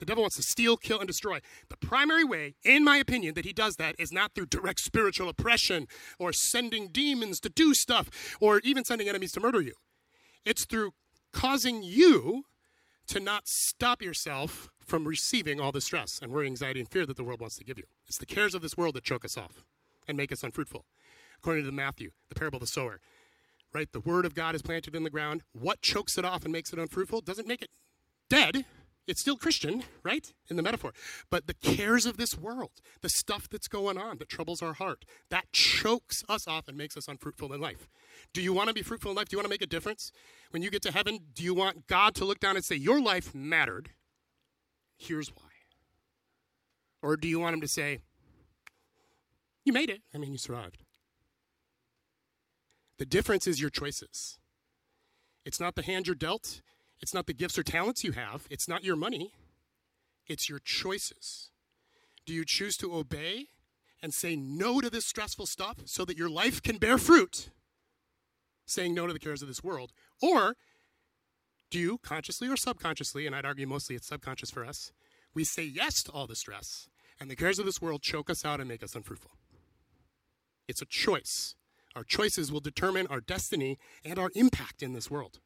The 0.00 0.06
devil 0.06 0.22
wants 0.22 0.36
to 0.36 0.42
steal, 0.42 0.76
kill, 0.76 0.98
and 0.98 1.06
destroy. 1.06 1.40
The 1.68 1.76
primary 1.76 2.24
way, 2.24 2.54
in 2.64 2.82
my 2.82 2.96
opinion, 2.96 3.34
that 3.34 3.44
he 3.44 3.52
does 3.52 3.76
that 3.76 3.94
is 3.98 4.10
not 4.10 4.34
through 4.34 4.46
direct 4.46 4.80
spiritual 4.80 5.28
oppression 5.28 5.86
or 6.18 6.32
sending 6.32 6.88
demons 6.88 7.38
to 7.40 7.50
do 7.50 7.74
stuff 7.74 8.36
or 8.40 8.60
even 8.64 8.84
sending 8.84 9.08
enemies 9.08 9.30
to 9.32 9.40
murder 9.40 9.60
you. 9.60 9.74
It's 10.44 10.64
through 10.64 10.92
causing 11.32 11.82
you 11.84 12.44
to 13.08 13.20
not 13.20 13.46
stop 13.46 14.02
yourself 14.02 14.70
from 14.80 15.06
receiving 15.06 15.60
all 15.60 15.70
the 15.70 15.80
stress 15.80 16.18
and 16.20 16.32
worry, 16.32 16.46
anxiety, 16.46 16.80
and 16.80 16.88
fear 16.88 17.06
that 17.06 17.16
the 17.16 17.24
world 17.24 17.40
wants 17.40 17.56
to 17.58 17.64
give 17.64 17.78
you. 17.78 17.84
It's 18.08 18.18
the 18.18 18.26
cares 18.26 18.54
of 18.54 18.62
this 18.62 18.76
world 18.76 18.94
that 18.94 19.04
choke 19.04 19.24
us 19.24 19.36
off 19.36 19.64
and 20.08 20.16
make 20.16 20.32
us 20.32 20.42
unfruitful. 20.42 20.84
According 21.38 21.66
to 21.66 21.72
Matthew, 21.72 22.10
the 22.28 22.34
parable 22.34 22.56
of 22.56 22.62
the 22.62 22.66
sower, 22.66 23.00
right? 23.74 23.90
The 23.92 24.00
word 24.00 24.24
of 24.24 24.34
God 24.34 24.54
is 24.54 24.62
planted 24.62 24.94
in 24.94 25.04
the 25.04 25.10
ground. 25.10 25.42
What 25.52 25.82
chokes 25.82 26.18
it 26.18 26.24
off 26.24 26.44
and 26.44 26.52
makes 26.52 26.72
it 26.72 26.78
unfruitful 26.78 27.22
doesn't 27.22 27.48
make 27.48 27.62
it 27.62 27.70
dead. 28.28 28.64
It's 29.06 29.20
still 29.20 29.36
Christian, 29.36 29.82
right? 30.04 30.32
In 30.48 30.56
the 30.56 30.62
metaphor. 30.62 30.92
But 31.28 31.48
the 31.48 31.54
cares 31.54 32.06
of 32.06 32.16
this 32.18 32.38
world, 32.38 32.70
the 33.00 33.08
stuff 33.08 33.48
that's 33.48 33.66
going 33.66 33.98
on 33.98 34.18
that 34.18 34.28
troubles 34.28 34.62
our 34.62 34.74
heart, 34.74 35.04
that 35.28 35.50
chokes 35.52 36.22
us 36.28 36.46
off 36.46 36.68
and 36.68 36.76
makes 36.76 36.96
us 36.96 37.08
unfruitful 37.08 37.52
in 37.52 37.60
life. 37.60 37.88
Do 38.32 38.40
you 38.40 38.52
want 38.52 38.68
to 38.68 38.74
be 38.74 38.82
fruitful 38.82 39.10
in 39.10 39.16
life? 39.16 39.28
Do 39.28 39.34
you 39.34 39.38
want 39.38 39.46
to 39.46 39.50
make 39.50 39.62
a 39.62 39.66
difference? 39.66 40.12
When 40.50 40.62
you 40.62 40.70
get 40.70 40.82
to 40.82 40.92
heaven, 40.92 41.18
do 41.34 41.42
you 41.42 41.52
want 41.52 41.88
God 41.88 42.14
to 42.16 42.24
look 42.24 42.38
down 42.38 42.54
and 42.54 42.64
say, 42.64 42.76
Your 42.76 43.00
life 43.00 43.34
mattered? 43.34 43.90
Here's 44.96 45.28
why. 45.30 45.42
Or 47.02 47.16
do 47.16 47.26
you 47.26 47.40
want 47.40 47.54
him 47.54 47.60
to 47.60 47.68
say, 47.68 47.98
You 49.64 49.72
made 49.72 49.90
it. 49.90 50.02
I 50.14 50.18
mean, 50.18 50.30
you 50.30 50.38
survived. 50.38 50.78
The 53.02 53.06
difference 53.06 53.48
is 53.48 53.60
your 53.60 53.68
choices. 53.68 54.38
It's 55.44 55.58
not 55.58 55.74
the 55.74 55.82
hand 55.82 56.06
you're 56.06 56.14
dealt, 56.14 56.60
it's 57.00 57.12
not 57.12 57.26
the 57.26 57.34
gifts 57.34 57.58
or 57.58 57.64
talents 57.64 58.04
you 58.04 58.12
have, 58.12 58.46
it's 58.48 58.68
not 58.68 58.84
your 58.84 58.94
money, 58.94 59.32
it's 60.28 60.48
your 60.48 60.60
choices. 60.60 61.50
Do 62.24 62.32
you 62.32 62.44
choose 62.44 62.76
to 62.76 62.94
obey 62.94 63.48
and 64.00 64.14
say 64.14 64.36
no 64.36 64.80
to 64.80 64.88
this 64.88 65.04
stressful 65.04 65.46
stuff 65.46 65.78
so 65.84 66.04
that 66.04 66.16
your 66.16 66.30
life 66.30 66.62
can 66.62 66.76
bear 66.76 66.96
fruit? 66.96 67.50
Saying 68.66 68.94
no 68.94 69.08
to 69.08 69.12
the 69.12 69.18
cares 69.18 69.42
of 69.42 69.48
this 69.48 69.64
world. 69.64 69.90
Or 70.22 70.54
do 71.72 71.80
you, 71.80 71.98
consciously 71.98 72.46
or 72.48 72.56
subconsciously, 72.56 73.26
and 73.26 73.34
I'd 73.34 73.44
argue 73.44 73.66
mostly 73.66 73.96
it's 73.96 74.06
subconscious 74.06 74.52
for 74.52 74.64
us, 74.64 74.92
we 75.34 75.42
say 75.42 75.64
yes 75.64 76.04
to 76.04 76.12
all 76.12 76.28
the 76.28 76.36
stress, 76.36 76.88
and 77.18 77.28
the 77.28 77.34
cares 77.34 77.58
of 77.58 77.66
this 77.66 77.82
world 77.82 78.02
choke 78.02 78.30
us 78.30 78.44
out 78.44 78.60
and 78.60 78.68
make 78.68 78.84
us 78.84 78.94
unfruitful. 78.94 79.32
It's 80.68 80.82
a 80.82 80.86
choice. 80.86 81.56
Our 81.94 82.04
choices 82.04 82.50
will 82.50 82.60
determine 82.60 83.06
our 83.08 83.20
destiny 83.20 83.78
and 84.04 84.18
our 84.18 84.30
impact 84.34 84.82
in 84.82 84.92
this 84.92 85.10
world 85.10 85.40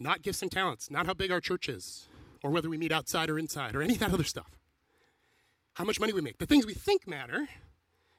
not 0.00 0.22
gifts 0.22 0.42
and 0.42 0.50
talents, 0.50 0.90
not 0.90 1.06
how 1.06 1.14
big 1.14 1.30
our 1.30 1.40
church 1.40 1.68
is, 1.68 2.08
or 2.42 2.50
whether 2.50 2.70
we 2.70 2.78
meet 2.78 2.90
outside 2.90 3.28
or 3.28 3.38
inside, 3.38 3.76
or 3.76 3.82
any 3.82 3.94
of 3.94 4.00
that 4.00 4.12
other 4.12 4.24
stuff. 4.24 4.58
How 5.74 5.84
much 5.84 6.00
money 6.00 6.12
we 6.12 6.22
make. 6.22 6.38
The 6.38 6.46
things 6.46 6.66
we 6.66 6.74
think 6.74 7.06
matter 7.06 7.48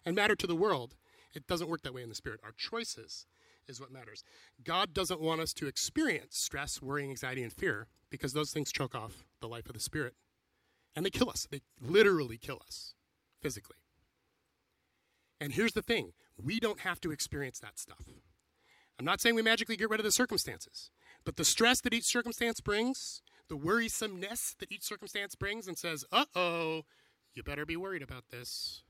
and 0.05 0.15
matter 0.15 0.35
to 0.35 0.47
the 0.47 0.55
world, 0.55 0.95
it 1.33 1.47
doesn't 1.47 1.67
work 1.67 1.81
that 1.81 1.93
way 1.93 2.03
in 2.03 2.09
the 2.09 2.15
spirit. 2.15 2.39
Our 2.43 2.53
choices 2.55 3.25
is 3.67 3.81
what 3.81 3.91
matters. 3.91 4.23
God 4.63 4.93
doesn't 4.93 5.19
want 5.19 5.41
us 5.41 5.53
to 5.53 5.67
experience 5.67 6.37
stress, 6.37 6.81
worry, 6.81 7.03
anxiety, 7.03 7.43
and 7.43 7.51
fear 7.51 7.87
because 8.09 8.33
those 8.33 8.51
things 8.51 8.71
choke 8.71 8.95
off 8.95 9.25
the 9.41 9.47
life 9.47 9.67
of 9.67 9.73
the 9.73 9.79
spirit. 9.79 10.13
And 10.95 11.05
they 11.05 11.09
kill 11.09 11.29
us. 11.29 11.47
They 11.49 11.61
literally 11.79 12.37
kill 12.37 12.59
us 12.65 12.93
physically. 13.41 13.77
And 15.39 15.53
here's 15.53 15.73
the 15.73 15.81
thing 15.81 16.13
we 16.43 16.59
don't 16.59 16.81
have 16.81 16.99
to 17.01 17.11
experience 17.11 17.59
that 17.59 17.79
stuff. 17.79 18.03
I'm 18.99 19.05
not 19.05 19.21
saying 19.21 19.35
we 19.35 19.41
magically 19.41 19.77
get 19.77 19.89
rid 19.89 19.99
of 19.99 20.03
the 20.03 20.11
circumstances. 20.11 20.91
But 21.25 21.35
the 21.35 21.45
stress 21.45 21.81
that 21.81 21.93
each 21.93 22.05
circumstance 22.05 22.61
brings, 22.61 23.21
the 23.47 23.57
worrisomeness 23.57 24.55
that 24.59 24.71
each 24.71 24.83
circumstance 24.83 25.35
brings, 25.35 25.67
and 25.67 25.77
says, 25.77 26.05
uh 26.11 26.25
oh, 26.35 26.81
you 27.35 27.43
better 27.43 27.65
be 27.65 27.75
worried 27.75 28.01
about 28.01 28.25
this. 28.29 28.83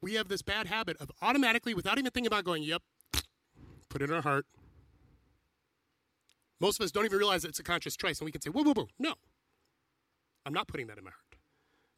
We 0.00 0.14
have 0.14 0.28
this 0.28 0.42
bad 0.42 0.66
habit 0.66 0.96
of 1.00 1.10
automatically, 1.22 1.74
without 1.74 1.98
even 1.98 2.10
thinking 2.10 2.26
about 2.26 2.44
going, 2.44 2.62
yep, 2.62 2.82
put 3.88 4.02
it 4.02 4.10
in 4.10 4.14
our 4.14 4.22
heart. 4.22 4.46
Most 6.60 6.80
of 6.80 6.84
us 6.84 6.90
don't 6.92 7.04
even 7.04 7.18
realize 7.18 7.44
it's 7.44 7.58
a 7.58 7.64
conscious 7.64 7.96
choice, 7.96 8.18
and 8.20 8.24
we 8.24 8.32
can 8.32 8.40
say, 8.40 8.50
whoa, 8.50 8.62
whoa, 8.62 8.72
whoa, 8.74 8.88
no. 8.98 9.14
I'm 10.44 10.52
not 10.52 10.68
putting 10.68 10.86
that 10.86 10.98
in 10.98 11.04
my 11.04 11.10
heart. 11.10 11.36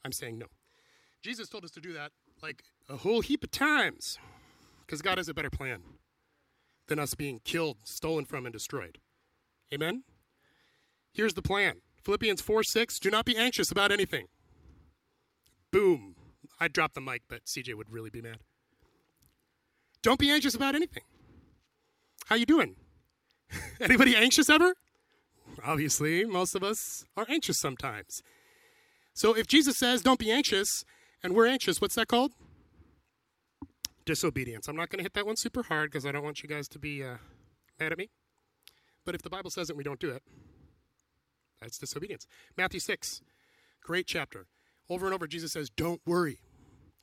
I'm 0.05 0.13
saying 0.13 0.39
no. 0.39 0.47
Jesus 1.23 1.49
told 1.49 1.65
us 1.65 1.71
to 1.73 1.81
do 1.81 1.93
that 1.93 2.13
like 2.43 2.63
a 2.89 2.97
whole 2.97 3.21
heap 3.21 3.45
of 3.45 3.51
times 3.51 4.19
because 4.89 5.03
God 5.03 5.19
has 5.19 5.29
a 5.29 5.35
better 5.35 5.51
plan 5.51 5.83
than 6.87 6.99
us 6.99 7.15
being 7.15 7.41
killed, 7.45 7.77
stolen 7.85 8.25
from, 8.25 8.47
and 8.47 8.53
destroyed. 8.53 8.99
Amen? 9.73 10.05
Here's 11.13 11.35
the 11.35 11.43
plan 11.43 11.83
Philippians 12.03 12.41
4 12.41 12.63
6, 12.63 12.99
do 12.99 13.11
not 13.11 13.27
be 13.27 13.37
anxious 13.37 13.71
about 13.71 13.93
anything. 13.93 14.27
Boom. 15.71 16.15
I'd 16.59 16.73
drop 16.73 16.95
the 16.95 17.01
mic, 17.01 17.23
but 17.29 17.45
CJ 17.45 17.75
would 17.75 17.91
really 17.91 18.11
be 18.11 18.23
mad. 18.23 18.39
Don't 20.03 20.19
be 20.19 20.31
anxious 20.31 20.55
about 20.55 20.75
anything. 20.75 21.03
How 22.27 22.37
you 22.37 22.47
doing? 22.47 22.77
Anybody 23.81 24.17
anxious 24.17 24.49
ever? 24.49 24.75
Obviously, 25.65 26.25
most 26.25 26.55
of 26.55 26.65
us 26.65 27.05
are 27.17 27.27
anxious 27.29 27.59
sometimes. 27.59 28.23
So 29.13 29.37
if 29.37 29.47
Jesus 29.47 29.77
says 29.77 30.03
don't 30.03 30.19
be 30.19 30.31
anxious 30.31 30.85
and 31.23 31.35
we're 31.35 31.47
anxious, 31.47 31.81
what's 31.81 31.97
that 31.97 32.09
called? 32.09 32.33
Disobedience. 34.09 34.69
I'm 34.69 34.77
not 34.77 34.89
going 34.89 35.01
to 35.01 35.03
hit 35.03 35.13
that 35.13 35.27
one 35.27 35.37
super 35.37 35.65
hard 35.65 35.91
because 35.91 36.07
I 36.07 36.13
don't 36.13 36.25
want 36.25 36.43
you 36.43 36.49
guys 36.49 36.67
to 36.69 36.79
be 36.79 37.05
uh, 37.05 37.17
mad 37.79 37.93
at 37.93 37.99
me. 37.99 38.09
But 39.05 39.15
if 39.15 39.21
the 39.21 39.29
Bible 39.29 39.51
says 39.51 39.69
it 39.69 39.77
we 39.77 39.85
don't 39.85 40.01
do 40.01 40.09
it, 40.09 40.23
that's 41.61 41.77
disobedience. 41.77 42.27
Matthew 42.57 42.81
6, 42.81 43.21
great 43.83 44.07
chapter. 44.07 44.47
Over 44.89 45.05
and 45.05 45.15
over, 45.15 45.27
Jesus 45.27 45.53
says, 45.53 45.69
Don't 45.69 46.01
worry. 46.07 46.39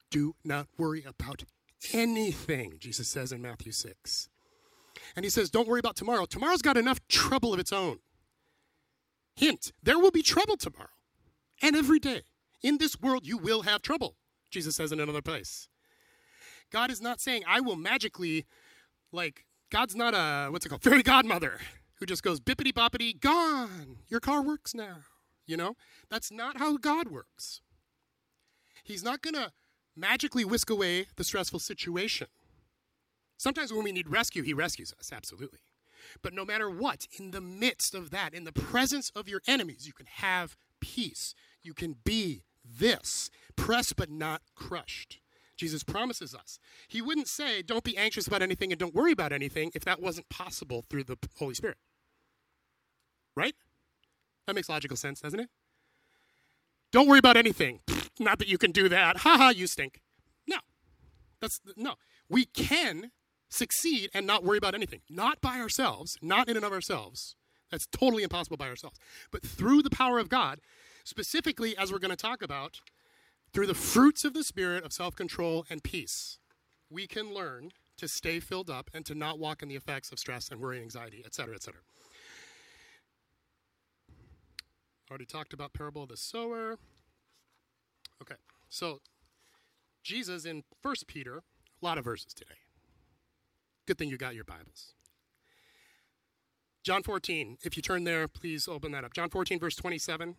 Do 0.09 0.33
not 0.43 0.65
worry 0.79 1.03
about 1.05 1.43
anything, 1.93 2.77
Jesus 2.79 3.07
says 3.07 3.31
in 3.31 3.39
Matthew 3.39 3.71
6. 3.71 4.29
And 5.15 5.23
he 5.23 5.29
says, 5.29 5.51
Don't 5.51 5.67
worry 5.67 5.81
about 5.81 5.95
tomorrow. 5.95 6.25
Tomorrow's 6.25 6.63
got 6.63 6.75
enough 6.75 7.07
trouble 7.07 7.53
of 7.53 7.59
its 7.59 7.71
own. 7.71 7.99
Hint, 9.35 9.73
there 9.83 9.99
will 9.99 10.09
be 10.09 10.23
trouble 10.23 10.57
tomorrow 10.57 10.89
and 11.61 11.75
every 11.75 11.99
day. 11.99 12.23
In 12.63 12.79
this 12.79 12.99
world, 12.99 13.27
you 13.27 13.37
will 13.37 13.61
have 13.61 13.83
trouble, 13.83 14.15
Jesus 14.49 14.75
says 14.75 14.91
in 14.91 14.99
another 14.99 15.21
place. 15.21 15.67
God 16.71 16.91
is 16.91 17.01
not 17.01 17.21
saying, 17.21 17.43
I 17.47 17.61
will 17.61 17.75
magically, 17.75 18.45
like, 19.11 19.45
God's 19.71 19.95
not 19.95 20.13
a, 20.13 20.51
what's 20.51 20.65
it 20.65 20.69
called, 20.69 20.83
fairy 20.83 21.03
godmother 21.03 21.59
who 21.99 22.05
just 22.05 22.23
goes 22.23 22.39
bippity 22.39 22.73
boppity, 22.73 23.19
gone. 23.19 23.97
Your 24.07 24.19
car 24.19 24.41
works 24.41 24.73
now. 24.73 24.97
You 25.47 25.57
know? 25.57 25.75
That's 26.09 26.31
not 26.31 26.57
how 26.57 26.77
God 26.77 27.09
works. 27.09 27.61
He's 28.83 29.03
not 29.03 29.21
going 29.21 29.35
to 29.35 29.51
magically 29.95 30.45
whisk 30.45 30.69
away 30.69 31.07
the 31.15 31.23
stressful 31.23 31.59
situation. 31.59 32.27
Sometimes 33.37 33.73
when 33.73 33.83
we 33.83 33.91
need 33.91 34.09
rescue, 34.09 34.43
He 34.43 34.53
rescues 34.53 34.93
us, 34.99 35.11
absolutely. 35.11 35.59
But 36.21 36.33
no 36.33 36.45
matter 36.45 36.69
what, 36.69 37.07
in 37.17 37.31
the 37.31 37.41
midst 37.41 37.95
of 37.95 38.11
that, 38.11 38.33
in 38.33 38.43
the 38.43 38.51
presence 38.51 39.11
of 39.15 39.27
your 39.27 39.41
enemies, 39.47 39.87
you 39.87 39.93
can 39.93 40.05
have 40.05 40.55
peace. 40.79 41.33
You 41.63 41.73
can 41.73 41.95
be 42.03 42.43
this, 42.63 43.29
pressed 43.55 43.95
but 43.95 44.09
not 44.09 44.41
crushed. 44.55 45.19
Jesus 45.57 45.83
promises 45.83 46.35
us. 46.35 46.59
He 46.87 47.01
wouldn't 47.01 47.27
say, 47.27 47.61
don't 47.61 47.83
be 47.83 47.97
anxious 47.97 48.27
about 48.27 48.41
anything 48.41 48.71
and 48.71 48.79
don't 48.79 48.93
worry 48.93 49.11
about 49.11 49.31
anything 49.31 49.71
if 49.73 49.85
that 49.85 50.01
wasn't 50.01 50.29
possible 50.29 50.83
through 50.89 51.05
the 51.05 51.17
Holy 51.37 51.53
Spirit. 51.53 51.77
Right? 53.35 53.55
That 54.47 54.55
makes 54.55 54.69
logical 54.69 54.97
sense, 54.97 55.21
doesn't 55.21 55.39
it? 55.39 55.49
Don't 56.91 57.07
worry 57.07 57.19
about 57.19 57.37
anything. 57.37 57.79
Not 58.19 58.39
that 58.39 58.47
you 58.47 58.57
can 58.57 58.71
do 58.71 58.87
that. 58.89 59.17
Ha 59.17 59.37
ha, 59.37 59.49
you 59.49 59.67
stink. 59.67 60.01
No. 60.47 60.57
That's 61.41 61.59
no. 61.75 61.95
We 62.29 62.45
can 62.45 63.11
succeed 63.49 64.09
and 64.13 64.25
not 64.25 64.43
worry 64.43 64.57
about 64.57 64.73
anything. 64.73 65.01
Not 65.09 65.41
by 65.41 65.59
ourselves, 65.59 66.17
not 66.21 66.47
in 66.49 66.55
and 66.55 66.65
of 66.65 66.71
ourselves. 66.71 67.35
That's 67.71 67.87
totally 67.87 68.23
impossible 68.23 68.57
by 68.57 68.69
ourselves. 68.69 68.97
But 69.31 69.43
through 69.43 69.81
the 69.81 69.89
power 69.89 70.19
of 70.19 70.29
God, 70.29 70.59
specifically 71.03 71.75
as 71.77 71.91
we're 71.91 71.99
going 71.99 72.11
to 72.11 72.15
talk 72.15 72.41
about, 72.41 72.79
through 73.55 73.65
the 73.67 73.73
fruits 73.73 74.25
of 74.25 74.33
the 74.33 74.43
Spirit 74.43 74.83
of 74.83 74.91
self 74.91 75.15
control 75.15 75.65
and 75.69 75.81
peace, 75.81 76.39
we 76.89 77.07
can 77.07 77.33
learn 77.33 77.71
to 77.95 78.05
stay 78.05 78.41
filled 78.41 78.69
up 78.69 78.89
and 78.93 79.05
to 79.05 79.15
not 79.15 79.39
walk 79.39 79.63
in 79.63 79.69
the 79.69 79.77
effects 79.77 80.11
of 80.11 80.19
stress 80.19 80.49
and 80.49 80.59
worry, 80.59 80.81
anxiety, 80.81 81.23
et 81.25 81.33
cetera, 81.33 81.55
et 81.55 81.63
cetera. 81.63 81.79
Already 85.09 85.25
talked 85.25 85.53
about 85.53 85.71
parable 85.71 86.03
of 86.03 86.09
the 86.09 86.17
sower. 86.17 86.77
Okay, 88.21 88.35
so 88.67 88.99
Jesus 90.03 90.43
in 90.43 90.63
First 90.81 91.07
Peter, 91.07 91.37
a 91.37 91.85
lot 91.85 91.97
of 91.97 92.03
verses 92.03 92.33
today. 92.33 92.55
Good 93.87 93.97
thing 93.97 94.09
you 94.09 94.17
got 94.17 94.35
your 94.35 94.43
Bibles. 94.43 94.95
John 96.83 97.03
14, 97.03 97.59
if 97.63 97.77
you 97.77 97.81
turn 97.81 98.03
there, 98.03 98.27
please 98.27 98.67
open 98.67 98.91
that 98.91 99.05
up. 99.05 99.13
John 99.13 99.29
14, 99.29 99.59
verse 99.59 99.77
27. 99.77 100.35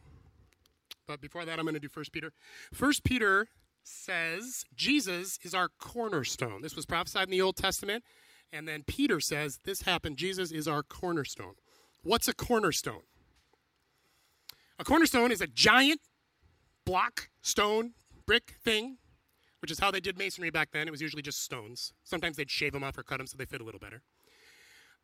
But 1.07 1.21
before 1.21 1.45
that, 1.45 1.59
I'm 1.59 1.65
going 1.65 1.75
to 1.75 1.81
do 1.81 1.89
First 1.89 2.13
Peter. 2.13 2.33
First 2.73 3.05
Peter 3.05 3.49
says 3.83 4.65
Jesus 4.75 5.39
is 5.43 5.55
our 5.55 5.69
cornerstone. 5.79 6.63
This 6.63 6.75
was 6.75 6.87
prophesied 6.87 7.29
in 7.29 7.31
the 7.31 7.43
Old 7.43 7.57
Testament. 7.57 8.05
And 8.53 8.67
then 8.67 8.83
Peter 8.87 9.21
says 9.21 9.61
this 9.65 9.83
happened. 9.83 10.17
Jesus 10.17 10.51
is 10.51 10.67
our 10.67 10.83
cornerstone. 10.83 11.55
What's 12.03 12.29
a 12.29 12.35
cornerstone? 12.35 13.03
A 14.79 14.85
cornerstone 14.85 15.33
is 15.33 15.41
a 15.41 15.47
giant 15.47 16.01
block, 16.85 17.31
stone, 17.43 17.95
brick 18.27 18.55
thing, 18.63 18.99
which 19.61 19.71
is 19.71 19.79
how 19.79 19.91
they 19.91 20.01
did 20.01 20.19
masonry 20.19 20.51
back 20.51 20.71
then. 20.73 20.87
It 20.87 20.91
was 20.91 21.01
usually 21.01 21.23
just 21.23 21.43
stones. 21.43 21.93
Sometimes 22.05 22.37
they'd 22.37 22.51
shave 22.51 22.73
them 22.73 22.85
off 22.85 22.99
or 22.99 23.03
cut 23.03 23.19
them 23.19 23.27
so 23.27 23.37
they 23.37 23.47
fit 23.47 23.61
a 23.61 23.65
little 23.65 23.81
better. 23.81 24.03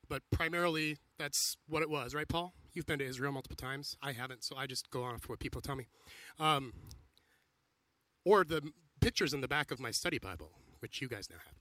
But 0.08 0.22
primarily, 0.30 0.98
that's 1.18 1.56
what 1.68 1.82
it 1.82 1.88
was, 1.88 2.14
right, 2.14 2.28
Paul? 2.28 2.52
You've 2.74 2.86
been 2.86 2.98
to 2.98 3.06
Israel 3.06 3.32
multiple 3.32 3.56
times. 3.56 3.96
I 4.02 4.12
haven't, 4.12 4.44
so 4.44 4.56
I 4.56 4.66
just 4.66 4.90
go 4.90 5.04
off 5.04 5.28
what 5.28 5.40
people 5.40 5.60
tell 5.60 5.76
me. 5.76 5.86
Um, 6.38 6.72
or 8.24 8.44
the 8.44 8.62
pictures 9.00 9.34
in 9.34 9.40
the 9.40 9.48
back 9.48 9.70
of 9.70 9.80
my 9.80 9.90
study 9.90 10.18
Bible, 10.18 10.50
which 10.80 11.02
you 11.02 11.08
guys 11.08 11.28
now 11.28 11.36
have. 11.44 11.54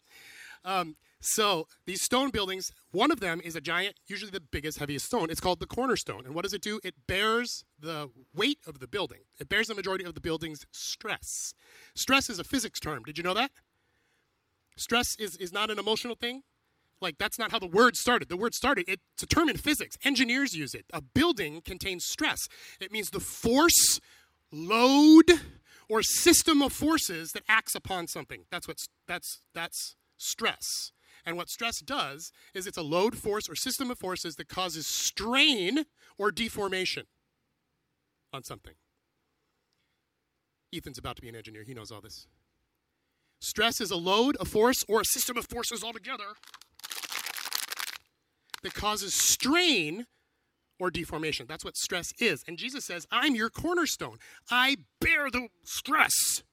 Um, 0.63 0.95
so 1.19 1.67
these 1.85 2.01
stone 2.01 2.29
buildings, 2.29 2.71
one 2.91 3.11
of 3.11 3.19
them 3.19 3.41
is 3.43 3.55
a 3.55 3.61
giant, 3.61 3.95
usually 4.07 4.31
the 4.31 4.39
biggest, 4.39 4.79
heaviest 4.79 5.05
stone. 5.05 5.29
It's 5.29 5.39
called 5.39 5.59
the 5.59 5.65
cornerstone. 5.65 6.25
And 6.25 6.33
what 6.33 6.43
does 6.43 6.53
it 6.53 6.61
do? 6.61 6.79
It 6.83 6.95
bears 7.07 7.63
the 7.79 8.09
weight 8.33 8.59
of 8.67 8.79
the 8.79 8.87
building. 8.87 9.21
It 9.39 9.49
bears 9.49 9.67
the 9.67 9.75
majority 9.75 10.03
of 10.03 10.13
the 10.13 10.21
building's 10.21 10.65
stress. 10.71 11.53
Stress 11.95 12.29
is 12.29 12.39
a 12.39 12.43
physics 12.43 12.79
term. 12.79 13.03
Did 13.03 13.17
you 13.17 13.23
know 13.23 13.33
that? 13.33 13.51
Stress 14.77 15.15
is, 15.19 15.35
is 15.37 15.51
not 15.51 15.69
an 15.69 15.77
emotional 15.77 16.15
thing. 16.15 16.43
Like 17.01 17.17
that's 17.17 17.39
not 17.39 17.51
how 17.51 17.59
the 17.59 17.67
word 17.67 17.95
started. 17.95 18.29
The 18.29 18.37
word 18.37 18.53
started, 18.53 18.85
it's 18.87 19.23
a 19.23 19.25
term 19.25 19.49
in 19.49 19.57
physics. 19.57 19.97
Engineers 20.03 20.53
use 20.53 20.73
it. 20.73 20.85
A 20.93 21.01
building 21.01 21.61
contains 21.61 22.05
stress. 22.05 22.47
It 22.79 22.91
means 22.91 23.09
the 23.09 23.19
force, 23.19 23.99
load, 24.51 25.31
or 25.89 26.03
system 26.03 26.61
of 26.61 26.71
forces 26.71 27.31
that 27.31 27.43
acts 27.49 27.75
upon 27.75 28.07
something. 28.07 28.45
That's 28.51 28.67
what 28.67 28.77
that's 29.07 29.41
that's 29.53 29.95
stress. 30.17 30.91
And 31.25 31.37
what 31.37 31.49
stress 31.49 31.79
does 31.81 32.31
is 32.53 32.65
it's 32.65 32.77
a 32.77 32.83
load 32.83 33.17
force 33.17 33.49
or 33.49 33.55
system 33.55 33.91
of 33.91 33.99
forces 33.99 34.35
that 34.35 34.47
causes 34.47 34.87
strain 34.87 35.85
or 36.17 36.31
deformation 36.31 37.05
on 38.33 38.43
something. 38.43 38.73
Ethan's 40.73 40.97
about 40.97 41.17
to 41.17 41.21
be 41.21 41.29
an 41.29 41.35
engineer, 41.35 41.63
he 41.63 41.73
knows 41.73 41.91
all 41.91 42.01
this. 42.01 42.27
Stress 43.39 43.81
is 43.81 43.91
a 43.91 43.97
load, 43.97 44.37
a 44.39 44.45
force, 44.45 44.83
or 44.87 45.01
a 45.01 45.05
system 45.05 45.35
of 45.35 45.45
forces 45.47 45.83
altogether 45.83 46.35
that 48.63 48.73
causes 48.73 49.13
strain 49.13 50.05
or 50.79 50.89
deformation. 50.89 51.45
That's 51.47 51.63
what 51.63 51.77
stress 51.77 52.11
is. 52.19 52.43
And 52.47 52.57
Jesus 52.57 52.85
says, 52.85 53.05
I'm 53.11 53.35
your 53.35 53.49
cornerstone. 53.49 54.17
I 54.49 54.77
bear 54.99 55.29
the 55.29 55.49
stress. 55.63 56.43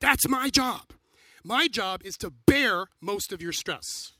That's 0.00 0.28
my 0.28 0.50
job. 0.50 0.92
My 1.42 1.68
job 1.68 2.02
is 2.04 2.16
to 2.18 2.30
bear 2.30 2.86
most 3.00 3.32
of 3.32 3.40
your 3.40 3.52
stress. 3.52 4.12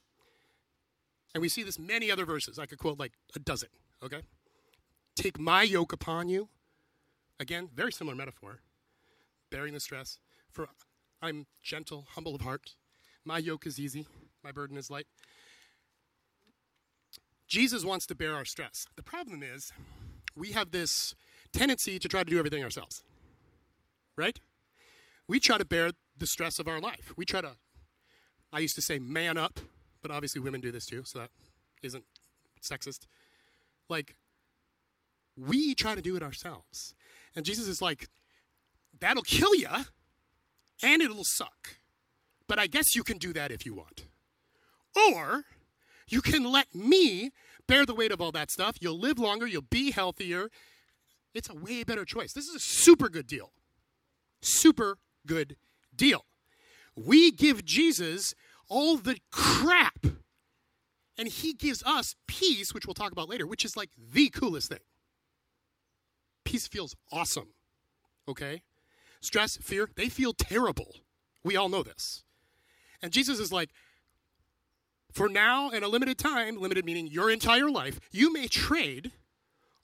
And 1.34 1.42
we 1.42 1.48
see 1.48 1.62
this 1.62 1.78
many 1.78 2.10
other 2.10 2.24
verses. 2.24 2.58
I 2.58 2.66
could 2.66 2.78
quote 2.78 2.98
like 2.98 3.12
a 3.34 3.38
dozen, 3.38 3.68
okay? 4.02 4.20
Take 5.16 5.38
my 5.38 5.62
yoke 5.62 5.92
upon 5.92 6.28
you. 6.28 6.48
Again, 7.40 7.68
very 7.74 7.92
similar 7.92 8.16
metaphor. 8.16 8.60
Bearing 9.50 9.74
the 9.74 9.80
stress. 9.80 10.18
For 10.50 10.68
I'm 11.20 11.46
gentle, 11.62 12.06
humble 12.14 12.34
of 12.34 12.42
heart. 12.42 12.74
My 13.24 13.38
yoke 13.38 13.66
is 13.66 13.80
easy, 13.80 14.06
my 14.42 14.52
burden 14.52 14.76
is 14.76 14.90
light. 14.90 15.06
Jesus 17.54 17.84
wants 17.84 18.04
to 18.06 18.16
bear 18.16 18.34
our 18.34 18.44
stress. 18.44 18.84
The 18.96 19.02
problem 19.04 19.40
is, 19.40 19.72
we 20.34 20.50
have 20.50 20.72
this 20.72 21.14
tendency 21.52 22.00
to 22.00 22.08
try 22.08 22.24
to 22.24 22.28
do 22.28 22.36
everything 22.36 22.64
ourselves, 22.64 23.04
right? 24.16 24.40
We 25.28 25.38
try 25.38 25.58
to 25.58 25.64
bear 25.64 25.92
the 26.18 26.26
stress 26.26 26.58
of 26.58 26.66
our 26.66 26.80
life. 26.80 27.12
We 27.16 27.24
try 27.24 27.42
to, 27.42 27.52
I 28.52 28.58
used 28.58 28.74
to 28.74 28.82
say 28.82 28.98
man 28.98 29.38
up, 29.38 29.60
but 30.02 30.10
obviously 30.10 30.40
women 30.40 30.60
do 30.60 30.72
this 30.72 30.84
too, 30.84 31.04
so 31.04 31.20
that 31.20 31.30
isn't 31.80 32.02
sexist. 32.60 33.06
Like, 33.88 34.16
we 35.36 35.76
try 35.76 35.94
to 35.94 36.02
do 36.02 36.16
it 36.16 36.24
ourselves. 36.24 36.92
And 37.36 37.46
Jesus 37.46 37.68
is 37.68 37.80
like, 37.80 38.08
that'll 38.98 39.22
kill 39.22 39.54
you 39.54 39.68
and 40.82 41.02
it'll 41.02 41.22
suck. 41.22 41.76
But 42.48 42.58
I 42.58 42.66
guess 42.66 42.96
you 42.96 43.04
can 43.04 43.18
do 43.18 43.32
that 43.32 43.52
if 43.52 43.64
you 43.64 43.74
want. 43.74 44.06
Or 44.96 45.44
you 46.08 46.20
can 46.20 46.50
let 46.50 46.74
me 46.74 47.30
bear 47.66 47.86
the 47.86 47.94
weight 47.94 48.12
of 48.12 48.20
all 48.20 48.32
that 48.32 48.50
stuff. 48.50 48.76
You'll 48.80 48.98
live 48.98 49.18
longer, 49.18 49.46
you'll 49.46 49.62
be 49.62 49.90
healthier. 49.90 50.48
It's 51.34 51.48
a 51.48 51.54
way 51.54 51.82
better 51.82 52.04
choice. 52.04 52.32
This 52.32 52.48
is 52.48 52.54
a 52.54 52.60
super 52.60 53.08
good 53.08 53.26
deal. 53.26 53.52
Super 54.40 54.98
good 55.26 55.56
deal. 55.94 56.24
We 56.96 57.32
give 57.32 57.64
Jesus 57.64 58.34
all 58.68 58.96
the 58.96 59.18
crap, 59.30 60.06
and 61.18 61.28
he 61.28 61.52
gives 61.52 61.82
us 61.82 62.14
peace, 62.26 62.72
which 62.72 62.86
we'll 62.86 62.94
talk 62.94 63.12
about 63.12 63.28
later, 63.28 63.46
which 63.46 63.64
is 63.64 63.76
like 63.76 63.90
the 63.96 64.28
coolest 64.28 64.68
thing. 64.68 64.78
Peace 66.44 66.68
feels 66.68 66.94
awesome, 67.10 67.48
okay? 68.28 68.62
Stress, 69.20 69.56
fear, 69.56 69.88
they 69.96 70.08
feel 70.08 70.32
terrible. 70.32 70.94
We 71.42 71.56
all 71.56 71.68
know 71.68 71.82
this. 71.82 72.22
And 73.02 73.12
Jesus 73.12 73.38
is 73.38 73.52
like, 73.52 73.70
for 75.14 75.28
now 75.28 75.70
and 75.70 75.84
a 75.84 75.88
limited 75.88 76.18
time, 76.18 76.60
limited 76.60 76.84
meaning 76.84 77.06
your 77.06 77.30
entire 77.30 77.70
life, 77.70 78.00
you 78.10 78.32
may 78.32 78.48
trade 78.48 79.12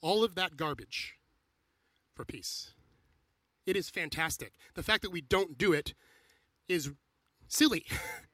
all 0.01 0.23
of 0.23 0.35
that 0.35 0.57
garbage 0.57 1.15
for 2.13 2.25
peace. 2.25 2.71
It 3.65 3.77
is 3.77 3.89
fantastic. 3.89 4.53
The 4.75 4.83
fact 4.83 5.01
that 5.03 5.11
we 5.11 5.21
don't 5.21 5.57
do 5.57 5.71
it 5.71 5.93
is 6.67 6.91
silly. 7.47 7.85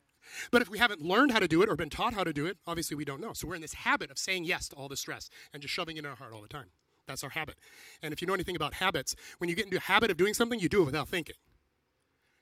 but 0.52 0.62
if 0.64 0.70
we 0.70 0.80
haven't 0.80 1.02
learned 1.02 1.32
how 1.32 1.40
to 1.40 1.48
do 1.48 1.62
it 1.62 1.70
or 1.70 1.76
been 1.76 1.90
taught 1.90 2.14
how 2.14 2.24
to 2.24 2.34
do 2.34 2.48
it, 2.48 2.58
obviously 2.66 2.96
we 2.96 3.06
don't 3.06 3.22
know. 3.22 3.34
So 3.34 3.48
we're 3.48 3.56
in 3.56 3.62
this 3.62 3.76
habit 3.76 4.10
of 4.10 4.18
saying 4.18 4.46
yes 4.46 4.68
to 4.70 4.76
all 4.76 4.88
the 4.88 4.98
stress 4.98 5.30
and 5.54 5.62
just 5.62 5.74
shoving 5.74 5.98
it 5.98 6.00
in 6.00 6.06
our 6.06 6.16
heart 6.16 6.34
all 6.34 6.42
the 6.42 6.48
time. 6.48 6.68
That's 7.08 7.24
our 7.24 7.30
habit. 7.30 7.58
And 8.02 8.12
if 8.12 8.22
you 8.22 8.28
know 8.28 8.34
anything 8.34 8.56
about 8.56 8.76
habits, 8.76 9.16
when 9.38 9.50
you 9.50 9.56
get 9.56 9.66
into 9.66 9.78
a 9.78 9.82
habit 9.82 10.10
of 10.10 10.18
doing 10.18 10.34
something, 10.34 10.60
you 10.60 10.68
do 10.68 10.82
it 10.82 10.86
without 10.86 11.08
thinking. 11.08 11.36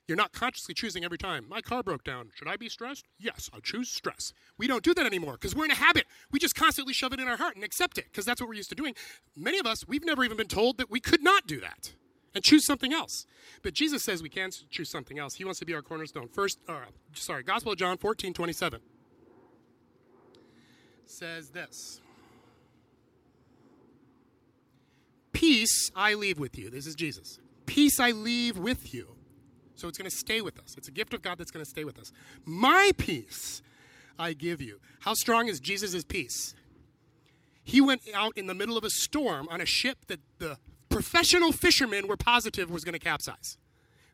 You're 0.08 0.16
not 0.16 0.32
consciously 0.32 0.72
choosing 0.74 1.04
every 1.04 1.18
time. 1.18 1.46
My 1.48 1.60
car 1.60 1.82
broke 1.82 2.04
down. 2.04 2.30
Should 2.34 2.46
I 2.46 2.56
be 2.56 2.68
stressed? 2.68 3.06
Yes, 3.18 3.50
I'll 3.52 3.60
choose 3.60 3.90
stress. 3.90 4.32
We 4.56 4.68
don't 4.68 4.84
do 4.84 4.94
that 4.94 5.04
anymore 5.04 5.32
because 5.32 5.54
we're 5.54 5.64
in 5.64 5.72
a 5.72 5.76
habit. 5.76 6.06
We 6.30 6.38
just 6.38 6.54
constantly 6.54 6.94
shove 6.94 7.12
it 7.12 7.20
in 7.20 7.26
our 7.26 7.36
heart 7.36 7.56
and 7.56 7.64
accept 7.64 7.98
it 7.98 8.04
because 8.04 8.24
that's 8.24 8.40
what 8.40 8.48
we're 8.48 8.54
used 8.54 8.68
to 8.70 8.76
doing. 8.76 8.94
Many 9.34 9.58
of 9.58 9.66
us, 9.66 9.86
we've 9.88 10.04
never 10.04 10.22
even 10.22 10.36
been 10.36 10.46
told 10.46 10.78
that 10.78 10.90
we 10.90 11.00
could 11.00 11.22
not 11.22 11.46
do 11.46 11.60
that 11.60 11.92
and 12.34 12.44
choose 12.44 12.64
something 12.64 12.92
else. 12.92 13.26
But 13.62 13.74
Jesus 13.74 14.04
says 14.04 14.22
we 14.22 14.28
can 14.28 14.50
choose 14.70 14.90
something 14.90 15.18
else. 15.18 15.34
He 15.34 15.44
wants 15.44 15.58
to 15.58 15.66
be 15.66 15.74
our 15.74 15.82
cornerstone. 15.82 16.28
First, 16.28 16.60
uh, 16.68 16.80
sorry, 17.14 17.42
Gospel 17.42 17.72
of 17.72 17.78
John 17.78 17.96
14, 17.98 18.32
27 18.32 18.80
says 21.06 21.50
this 21.50 22.00
Peace 25.32 25.90
I 25.94 26.14
leave 26.14 26.38
with 26.38 26.58
you. 26.58 26.70
This 26.70 26.86
is 26.86 26.94
Jesus. 26.94 27.38
Peace 27.66 27.98
I 27.98 28.12
leave 28.12 28.56
with 28.56 28.94
you. 28.94 29.15
So 29.76 29.88
it's 29.88 29.98
going 29.98 30.10
to 30.10 30.16
stay 30.16 30.40
with 30.40 30.58
us. 30.58 30.74
It's 30.76 30.88
a 30.88 30.92
gift 30.92 31.14
of 31.14 31.22
God 31.22 31.38
that's 31.38 31.50
going 31.50 31.64
to 31.64 31.70
stay 31.70 31.84
with 31.84 31.98
us. 31.98 32.12
My 32.44 32.90
peace 32.96 33.62
I 34.18 34.32
give 34.32 34.60
you. 34.60 34.80
How 35.00 35.14
strong 35.14 35.48
is 35.48 35.60
Jesus' 35.60 36.04
peace? 36.04 36.54
He 37.62 37.80
went 37.80 38.02
out 38.14 38.32
in 38.36 38.46
the 38.46 38.54
middle 38.54 38.78
of 38.78 38.84
a 38.84 38.90
storm 38.90 39.48
on 39.50 39.60
a 39.60 39.66
ship 39.66 40.06
that 40.06 40.20
the 40.38 40.58
professional 40.88 41.52
fishermen 41.52 42.08
were 42.08 42.16
positive 42.16 42.70
was 42.70 42.84
going 42.84 42.94
to 42.94 42.98
capsize. 42.98 43.58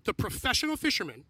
The 0.05 0.15
professional 0.15 0.77
fishermen 0.77 1.25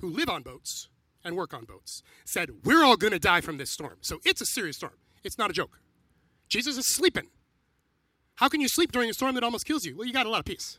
who 0.00 0.08
live 0.08 0.28
on 0.28 0.42
boats 0.42 0.88
and 1.24 1.36
work 1.36 1.54
on 1.54 1.64
boats 1.64 2.02
said, 2.24 2.50
We're 2.64 2.84
all 2.84 2.96
going 2.96 3.12
to 3.12 3.18
die 3.18 3.40
from 3.40 3.56
this 3.56 3.70
storm. 3.70 3.96
So 4.02 4.20
it's 4.24 4.40
a 4.40 4.46
serious 4.46 4.76
storm. 4.76 4.92
It's 5.24 5.38
not 5.38 5.50
a 5.50 5.54
joke. 5.54 5.80
Jesus 6.48 6.76
is 6.76 6.94
sleeping. 6.94 7.28
How 8.36 8.48
can 8.48 8.60
you 8.60 8.68
sleep 8.68 8.92
during 8.92 9.08
a 9.08 9.14
storm 9.14 9.34
that 9.34 9.42
almost 9.42 9.64
kills 9.64 9.84
you? 9.84 9.96
Well, 9.96 10.06
you 10.06 10.12
got 10.12 10.26
a 10.26 10.30
lot 10.30 10.40
of 10.40 10.44
peace. 10.44 10.78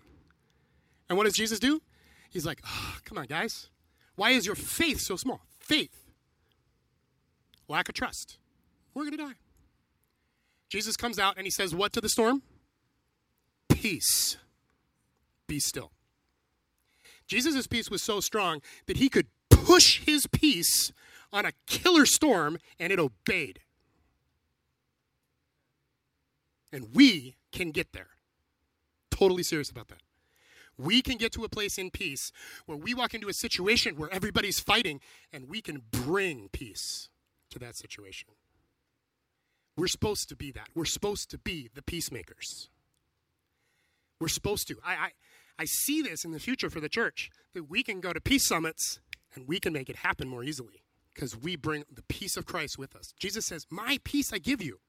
And 1.09 1.17
what 1.17 1.25
does 1.25 1.33
Jesus 1.33 1.59
do? 1.59 1.81
He's 2.29 2.45
like, 2.45 2.61
oh, 2.65 2.97
Come 3.05 3.17
on, 3.17 3.25
guys. 3.25 3.69
Why 4.15 4.31
is 4.31 4.45
your 4.45 4.55
faith 4.55 4.99
so 4.99 5.15
small? 5.15 5.41
Faith. 5.59 6.11
Lack 7.67 7.89
of 7.89 7.95
trust. 7.95 8.37
We're 8.93 9.03
going 9.03 9.17
to 9.17 9.23
die. 9.23 9.33
Jesus 10.69 10.95
comes 10.95 11.19
out 11.19 11.37
and 11.37 11.45
he 11.45 11.51
says, 11.51 11.75
What 11.75 11.93
to 11.93 12.01
the 12.01 12.09
storm? 12.09 12.41
Peace. 13.69 14.37
Be 15.47 15.59
still. 15.59 15.91
Jesus' 17.27 17.67
peace 17.67 17.89
was 17.89 18.01
so 18.03 18.19
strong 18.19 18.61
that 18.85 18.97
he 18.97 19.09
could 19.09 19.27
push 19.49 19.99
his 20.05 20.27
peace 20.27 20.91
on 21.33 21.45
a 21.45 21.51
killer 21.65 22.05
storm 22.05 22.57
and 22.79 22.93
it 22.93 22.99
obeyed. 22.99 23.59
And 26.71 26.89
we 26.93 27.35
can 27.51 27.71
get 27.71 27.93
there. 27.93 28.09
totally 29.11 29.43
serious 29.43 29.69
about 29.69 29.87
that. 29.87 30.01
We 30.77 31.01
can 31.01 31.17
get 31.17 31.31
to 31.33 31.43
a 31.43 31.49
place 31.49 31.77
in 31.77 31.89
peace 31.89 32.31
where 32.65 32.77
we 32.77 32.93
walk 32.93 33.13
into 33.13 33.29
a 33.29 33.33
situation 33.33 33.95
where 33.95 34.11
everybody's 34.11 34.59
fighting 34.59 34.99
and 35.31 35.47
we 35.47 35.61
can 35.61 35.81
bring 35.91 36.49
peace 36.51 37.09
to 37.51 37.59
that 37.59 37.77
situation. 37.77 38.29
We're 39.77 39.87
supposed 39.87 40.29
to 40.29 40.35
be 40.35 40.51
that. 40.51 40.69
We're 40.73 40.85
supposed 40.85 41.29
to 41.31 41.37
be 41.37 41.69
the 41.73 41.81
peacemakers. 41.81 42.69
We're 44.19 44.27
supposed 44.29 44.67
to. 44.69 44.75
I, 44.85 44.93
I, 44.93 45.09
I 45.59 45.65
see 45.65 46.01
this 46.01 46.23
in 46.23 46.31
the 46.31 46.39
future 46.39 46.69
for 46.69 46.79
the 46.79 46.89
church 46.89 47.29
that 47.53 47.69
we 47.69 47.83
can 47.83 47.99
go 47.99 48.13
to 48.13 48.21
peace 48.21 48.47
summits 48.47 48.99
and 49.33 49.47
we 49.47 49.59
can 49.59 49.73
make 49.73 49.89
it 49.89 49.97
happen 49.97 50.27
more 50.27 50.43
easily 50.43 50.83
because 51.13 51.35
we 51.37 51.55
bring 51.55 51.83
the 51.91 52.03
peace 52.03 52.37
of 52.37 52.45
Christ 52.45 52.77
with 52.77 52.95
us. 52.95 53.13
Jesus 53.19 53.45
says, 53.45 53.65
My 53.69 53.99
peace 54.03 54.31
I 54.33 54.37
give 54.37 54.61
you. 54.61 54.79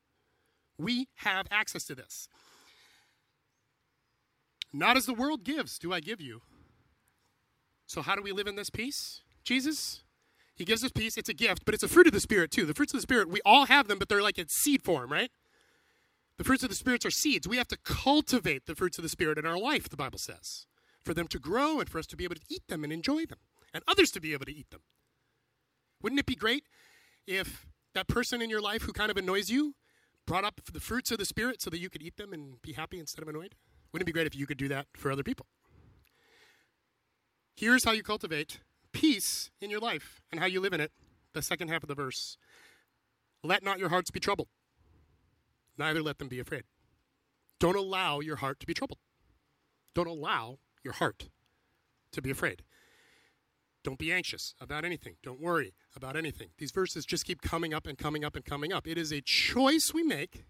We 0.78 1.08
have 1.16 1.46
access 1.50 1.84
to 1.84 1.94
this. 1.94 2.28
Not 4.76 4.96
as 4.96 5.06
the 5.06 5.14
world 5.14 5.42
gives, 5.42 5.78
do 5.78 5.92
I 5.92 6.00
give 6.00 6.20
you. 6.20 6.42
So, 7.86 8.02
how 8.02 8.14
do 8.14 8.22
we 8.22 8.32
live 8.32 8.46
in 8.46 8.56
this 8.56 8.68
peace? 8.68 9.22
Jesus, 9.42 10.02
He 10.54 10.64
gives 10.64 10.84
us 10.84 10.90
peace. 10.90 11.16
It's 11.16 11.30
a 11.30 11.34
gift, 11.34 11.64
but 11.64 11.74
it's 11.74 11.82
a 11.82 11.88
fruit 11.88 12.06
of 12.06 12.12
the 12.12 12.20
Spirit, 12.20 12.50
too. 12.50 12.66
The 12.66 12.74
fruits 12.74 12.92
of 12.92 12.98
the 12.98 13.02
Spirit, 13.02 13.30
we 13.30 13.40
all 13.46 13.66
have 13.66 13.88
them, 13.88 13.98
but 13.98 14.08
they're 14.08 14.22
like 14.22 14.38
in 14.38 14.48
seed 14.48 14.82
form, 14.82 15.10
right? 15.10 15.30
The 16.36 16.44
fruits 16.44 16.62
of 16.62 16.68
the 16.68 16.74
Spirit 16.74 17.06
are 17.06 17.10
seeds. 17.10 17.48
We 17.48 17.56
have 17.56 17.68
to 17.68 17.78
cultivate 17.78 18.66
the 18.66 18.74
fruits 18.74 18.98
of 18.98 19.02
the 19.02 19.08
Spirit 19.08 19.38
in 19.38 19.46
our 19.46 19.58
life, 19.58 19.88
the 19.88 19.96
Bible 19.96 20.18
says, 20.18 20.66
for 21.02 21.14
them 21.14 21.28
to 21.28 21.38
grow 21.38 21.80
and 21.80 21.88
for 21.88 21.98
us 21.98 22.06
to 22.08 22.16
be 22.16 22.24
able 22.24 22.34
to 22.34 22.42
eat 22.50 22.68
them 22.68 22.84
and 22.84 22.92
enjoy 22.92 23.24
them, 23.24 23.38
and 23.72 23.82
others 23.88 24.10
to 24.10 24.20
be 24.20 24.34
able 24.34 24.44
to 24.44 24.54
eat 24.54 24.70
them. 24.70 24.82
Wouldn't 26.02 26.20
it 26.20 26.26
be 26.26 26.34
great 26.34 26.64
if 27.26 27.66
that 27.94 28.08
person 28.08 28.42
in 28.42 28.50
your 28.50 28.60
life 28.60 28.82
who 28.82 28.92
kind 28.92 29.10
of 29.10 29.16
annoys 29.16 29.48
you 29.48 29.74
brought 30.26 30.44
up 30.44 30.60
the 30.70 30.80
fruits 30.80 31.10
of 31.10 31.18
the 31.18 31.24
Spirit 31.24 31.62
so 31.62 31.70
that 31.70 31.78
you 31.78 31.88
could 31.88 32.02
eat 32.02 32.18
them 32.18 32.34
and 32.34 32.60
be 32.60 32.72
happy 32.72 32.98
instead 32.98 33.22
of 33.22 33.28
annoyed? 33.28 33.54
Wouldn't 33.92 34.04
it 34.04 34.12
be 34.12 34.12
great 34.12 34.26
if 34.26 34.36
you 34.36 34.46
could 34.46 34.58
do 34.58 34.68
that 34.68 34.86
for 34.96 35.10
other 35.10 35.22
people? 35.22 35.46
Here's 37.54 37.84
how 37.84 37.92
you 37.92 38.02
cultivate 38.02 38.60
peace 38.92 39.50
in 39.60 39.70
your 39.70 39.80
life 39.80 40.20
and 40.30 40.40
how 40.40 40.46
you 40.46 40.60
live 40.60 40.72
in 40.72 40.80
it. 40.80 40.92
The 41.32 41.42
second 41.42 41.68
half 41.68 41.82
of 41.82 41.88
the 41.88 41.94
verse. 41.94 42.38
Let 43.42 43.62
not 43.62 43.78
your 43.78 43.90
hearts 43.90 44.10
be 44.10 44.20
troubled, 44.20 44.48
neither 45.78 46.02
let 46.02 46.18
them 46.18 46.28
be 46.28 46.40
afraid. 46.40 46.64
Don't 47.60 47.76
allow 47.76 48.20
your 48.20 48.36
heart 48.36 48.60
to 48.60 48.66
be 48.66 48.74
troubled. 48.74 48.98
Don't 49.94 50.06
allow 50.06 50.58
your 50.82 50.94
heart 50.94 51.28
to 52.12 52.22
be 52.22 52.30
afraid. 52.30 52.62
Don't 53.82 53.98
be 53.98 54.12
anxious 54.12 54.54
about 54.60 54.84
anything. 54.84 55.14
Don't 55.22 55.40
worry 55.40 55.74
about 55.94 56.16
anything. 56.16 56.48
These 56.58 56.72
verses 56.72 57.06
just 57.06 57.24
keep 57.24 57.40
coming 57.40 57.72
up 57.72 57.86
and 57.86 57.96
coming 57.96 58.24
up 58.24 58.34
and 58.34 58.44
coming 58.44 58.72
up. 58.72 58.86
It 58.86 58.98
is 58.98 59.12
a 59.12 59.20
choice 59.20 59.94
we 59.94 60.02
make. 60.02 60.44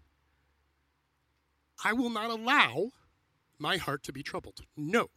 I 1.85 1.93
will 1.93 2.09
not 2.09 2.31
allow 2.31 2.89
my 3.59 3.77
heart 3.77 4.03
to 4.03 4.13
be 4.13 4.23
troubled. 4.23 4.61
No. 4.75 5.07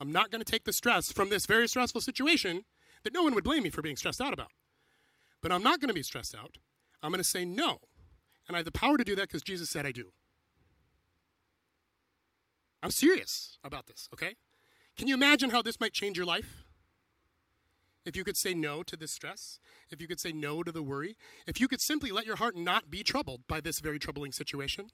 I'm 0.00 0.12
not 0.12 0.30
going 0.30 0.42
to 0.42 0.50
take 0.50 0.64
the 0.64 0.72
stress 0.72 1.10
from 1.10 1.28
this 1.28 1.46
very 1.46 1.68
stressful 1.68 2.00
situation 2.00 2.64
that 3.04 3.12
no 3.12 3.22
one 3.22 3.34
would 3.34 3.44
blame 3.44 3.62
me 3.62 3.70
for 3.70 3.82
being 3.82 3.96
stressed 3.96 4.20
out 4.20 4.32
about. 4.32 4.52
But 5.42 5.52
I'm 5.52 5.62
not 5.62 5.80
going 5.80 5.88
to 5.88 5.94
be 5.94 6.02
stressed 6.02 6.34
out. 6.34 6.58
I'm 7.02 7.10
going 7.10 7.22
to 7.22 7.28
say 7.28 7.44
no. 7.44 7.78
And 8.46 8.56
I 8.56 8.58
have 8.58 8.64
the 8.64 8.72
power 8.72 8.96
to 8.96 9.04
do 9.04 9.14
that 9.16 9.28
because 9.28 9.42
Jesus 9.42 9.70
said 9.70 9.86
I 9.86 9.92
do. 9.92 10.12
I'm 12.82 12.90
serious 12.90 13.58
about 13.64 13.86
this, 13.86 14.08
okay? 14.12 14.36
Can 14.96 15.08
you 15.08 15.14
imagine 15.14 15.50
how 15.50 15.62
this 15.62 15.80
might 15.80 15.92
change 15.92 16.16
your 16.16 16.26
life? 16.26 16.64
If 18.04 18.16
you 18.16 18.24
could 18.24 18.36
say 18.36 18.54
no 18.54 18.82
to 18.84 18.96
this 18.96 19.12
stress, 19.12 19.58
if 19.90 20.00
you 20.00 20.08
could 20.08 20.20
say 20.20 20.32
no 20.32 20.62
to 20.62 20.72
the 20.72 20.82
worry, 20.82 21.16
if 21.46 21.60
you 21.60 21.68
could 21.68 21.80
simply 21.80 22.10
let 22.10 22.24
your 22.24 22.36
heart 22.36 22.56
not 22.56 22.88
be 22.88 23.02
troubled 23.02 23.42
by 23.48 23.60
this 23.60 23.80
very 23.80 23.98
troubling 23.98 24.32
situation 24.32 24.90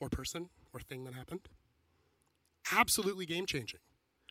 or 0.00 0.08
person 0.08 0.48
or 0.72 0.80
thing 0.80 1.04
that 1.04 1.14
happened. 1.14 1.48
Absolutely 2.72 3.26
game 3.26 3.46
changing. 3.46 3.80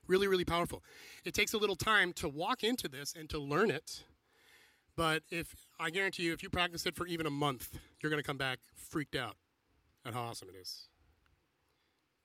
Really, 0.07 0.27
really 0.27 0.45
powerful. 0.45 0.83
It 1.23 1.33
takes 1.33 1.53
a 1.53 1.57
little 1.57 1.75
time 1.75 2.13
to 2.13 2.29
walk 2.29 2.63
into 2.63 2.87
this 2.87 3.13
and 3.17 3.29
to 3.29 3.39
learn 3.39 3.71
it. 3.71 4.03
But 4.95 5.23
if 5.29 5.55
I 5.79 5.89
guarantee 5.89 6.23
you, 6.23 6.33
if 6.33 6.43
you 6.43 6.49
practice 6.49 6.85
it 6.85 6.95
for 6.95 7.07
even 7.07 7.25
a 7.25 7.31
month, 7.31 7.77
you're 8.01 8.09
going 8.09 8.21
to 8.21 8.25
come 8.27 8.37
back 8.37 8.59
freaked 8.75 9.15
out 9.15 9.35
at 10.05 10.13
how 10.13 10.21
awesome 10.21 10.49
it 10.49 10.55
is. 10.59 10.87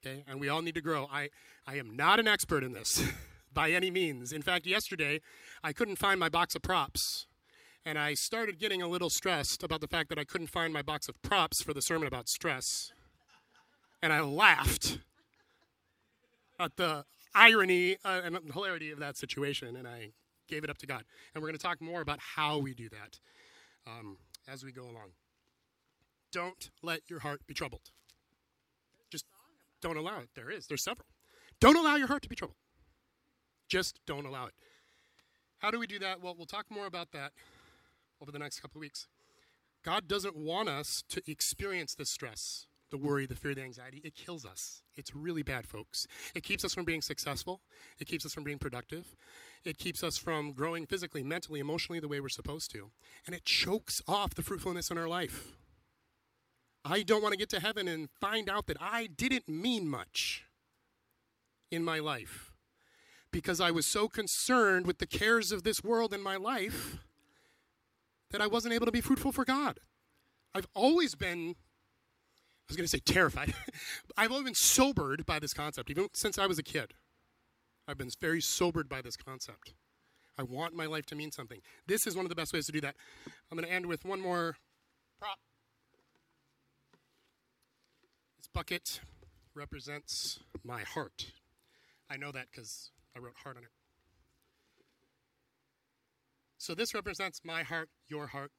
Okay, 0.05 0.25
and 0.27 0.41
we 0.41 0.49
all 0.49 0.63
need 0.63 0.75
to 0.75 0.81
grow. 0.81 1.09
I, 1.11 1.31
I 1.67 1.77
am 1.77 1.97
not 1.97 2.21
an 2.21 2.29
expert 2.29 2.63
in 2.63 2.73
this 2.73 3.03
by 3.53 3.71
any 3.71 3.91
means. 3.91 4.33
In 4.33 4.43
fact, 4.43 4.67
yesterday 4.67 5.21
I 5.63 5.73
couldn't 5.73 5.97
find 5.97 6.21
my 6.21 6.29
box 6.29 6.55
of 6.55 6.63
props, 6.63 7.27
and 7.85 7.99
I 7.99 8.15
started 8.15 8.59
getting 8.59 8.83
a 8.83 8.89
little 8.89 9.11
stressed 9.11 9.63
about 9.63 9.81
the 9.81 9.89
fact 9.89 10.09
that 10.11 10.19
I 10.19 10.25
couldn't 10.25 10.47
find 10.49 10.73
my 10.73 10.83
box 10.83 11.09
of 11.09 11.21
props 11.23 11.63
for 11.63 11.75
the 11.75 11.83
sermon 11.83 12.07
about 12.07 12.29
stress 12.29 12.93
and 14.03 14.13
I 14.13 14.21
laughed 14.21 14.99
at 16.59 16.77
the 16.77 17.05
irony 17.35 17.97
uh, 18.05 18.21
and 18.25 18.39
hilarity 18.53 18.91
of 18.91 18.99
that 18.99 19.17
situation, 19.17 19.77
and 19.77 19.87
I 19.87 20.11
gave 20.49 20.65
it 20.65 20.71
up 20.71 20.79
to 20.79 20.87
God. 20.87 21.05
And 21.35 21.43
we're 21.43 21.49
going 21.49 21.59
to 21.59 21.63
talk 21.63 21.81
more 21.81 22.01
about 22.01 22.19
how 22.21 22.59
we 22.59 22.75
do 22.75 22.89
that 22.91 23.19
um, 23.87 24.19
as 24.49 24.65
we 24.65 24.73
go 24.73 24.83
along. 24.83 25.13
Don't 26.33 26.71
let 26.83 27.01
your 27.09 27.21
heart 27.21 27.47
be 27.47 27.55
troubled. 27.55 27.91
Just 29.11 29.27
don't 29.81 29.97
allow 29.97 30.19
it. 30.19 30.29
There 30.35 30.51
is. 30.51 30.67
There's 30.67 30.83
several. 30.83 31.07
Don't 31.61 31.77
allow 31.77 31.97
your 31.97 32.07
heart 32.07 32.23
to 32.23 32.29
be 32.29 32.37
troubled. 32.37 32.57
Just 33.69 34.01
don't 34.07 34.27
allow 34.27 34.47
it. 34.47 34.55
How 35.59 35.71
do 35.71 35.79
we 35.79 35.87
do 35.87 35.99
that? 35.99 36.23
Well, 36.23 36.35
we'll 36.37 36.47
talk 36.47 36.67
more 36.71 36.87
about 36.87 37.13
that 37.13 37.33
over 38.21 38.33
the 38.33 38.39
next 38.39 38.61
couple 38.61 38.79
of 38.79 38.81
weeks. 38.81 39.07
God 39.85 40.09
doesn't 40.09 40.37
want 40.37 40.69
us 40.69 41.05
to 41.09 41.23
experience 41.31 41.95
this 41.95 42.11
stress 42.11 42.67
the 42.91 42.99
worry, 42.99 43.27
the 43.27 43.35
fear, 43.35 43.55
the 43.55 43.63
anxiety, 43.63 44.01
it 44.05 44.15
kills 44.15 44.45
us. 44.45 44.83
It's 44.95 45.15
really 45.15 45.43
bad, 45.43 45.67
folks. 45.67 46.07
It 46.35 46.43
keeps 46.43 46.65
us 46.65 46.75
from 46.75 46.85
being 46.85 47.03
successful. 47.03 47.61
It 47.99 48.07
keeps 48.07 48.27
us 48.27 48.35
from 48.35 48.45
being 48.45 48.59
productive. 48.59 49.15
It 49.65 49.79
keeps 49.79 50.03
us 50.03 50.17
from 50.17 50.53
growing 50.53 50.87
physically, 50.87 51.23
mentally, 51.23 51.61
emotionally 51.61 52.01
the 52.01 52.09
way 52.09 52.21
we're 52.21 52.29
supposed 52.29 52.71
to. 52.73 52.91
And 53.27 53.35
it 53.35 53.45
chokes 53.45 54.03
off 54.09 54.35
the 54.35 54.43
fruitfulness 54.43 54.91
in 54.91 54.99
our 54.99 55.09
life. 55.09 55.53
I 56.85 57.03
don't 57.03 57.23
want 57.23 57.33
to 57.33 57.39
get 57.39 57.51
to 57.51 57.61
heaven 57.61 57.89
and 57.89 58.09
find 58.21 58.49
out 58.49 58.67
that 58.67 58.79
I 58.81 59.07
didn't 59.07 59.49
mean 59.49 59.87
much 59.89 60.45
in 61.71 61.85
my 61.85 61.99
life 61.99 62.53
because 63.31 63.61
I 63.61 63.71
was 63.71 63.87
so 63.87 64.09
concerned 64.09 64.87
with 64.87 64.99
the 64.99 65.07
cares 65.07 65.53
of 65.53 65.63
this 65.63 65.85
world 65.85 66.13
in 66.13 66.23
my 66.23 66.37
life 66.37 66.99
that 68.31 68.41
I 68.41 68.47
wasn't 68.47 68.75
able 68.75 68.87
to 68.87 68.93
be 68.93 69.01
fruitful 69.01 69.33
for 69.33 69.45
God. 69.45 69.81
I've 70.55 70.67
always 70.75 71.15
been 71.15 71.55
was 72.71 72.77
going 72.77 72.87
to 72.87 72.89
say 72.89 73.01
terrified. 73.01 73.53
I've 74.17 74.31
only 74.31 74.45
been 74.45 74.55
sobered 74.55 75.27
by 75.27 75.39
this 75.39 75.53
concept, 75.53 75.91
even 75.91 76.09
since 76.13 76.39
I 76.39 76.47
was 76.47 76.59
a 76.59 76.63
kid. 76.63 76.95
I've 77.89 77.99
been 77.99 78.11
very 78.21 78.41
sobered 78.41 78.89
by 78.89 79.03
this 79.03 79.17
concept. 79.17 79.75
I 80.39 80.45
want 80.45 80.75
my 80.75 80.87
life 80.87 81.05
to 81.07 81.17
mean 81.17 81.33
something. 81.33 81.61
This 81.87 82.07
is 82.07 82.15
one 82.15 82.25
of 82.25 82.29
the 82.29 82.37
best 82.37 82.53
ways 82.53 82.67
to 82.67 82.73
do 82.73 82.81
that. 82.83 82.95
I'm 83.51 83.59
going 83.59 83.67
to 83.67 83.75
end 83.75 83.87
with 83.87 84.05
one 84.05 84.21
more 84.21 84.57
prop. 85.19 85.39
This 88.39 88.49
bucket 88.55 89.01
represents 89.55 90.39
my 90.65 90.83
heart. 90.83 91.33
I 92.09 92.17
know 92.17 92.31
that 92.31 92.47
because 92.51 92.93
I 93.17 93.19
wrote 93.19 93.35
heart 93.43 93.57
on 93.57 93.65
it. 93.65 93.71
So 96.57 96.75
this 96.75 96.95
represents 96.95 97.41
my 97.45 97.63
heart, 97.65 97.89
your 98.09 98.29
heart, 98.29 98.53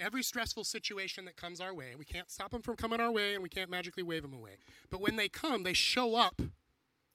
every 0.00 0.22
stressful 0.22 0.64
situation 0.64 1.24
that 1.24 1.36
comes 1.36 1.60
our 1.60 1.74
way. 1.74 1.94
We 1.98 2.04
can't 2.04 2.30
stop 2.30 2.50
them 2.50 2.62
from 2.62 2.76
coming 2.76 3.00
our 3.00 3.10
way 3.10 3.34
and 3.34 3.42
we 3.42 3.48
can't 3.48 3.70
magically 3.70 4.02
wave 4.02 4.22
them 4.22 4.32
away. 4.32 4.58
But 4.90 5.00
when 5.00 5.16
they 5.16 5.28
come, 5.28 5.62
they 5.62 5.72
show 5.72 6.14
up 6.14 6.40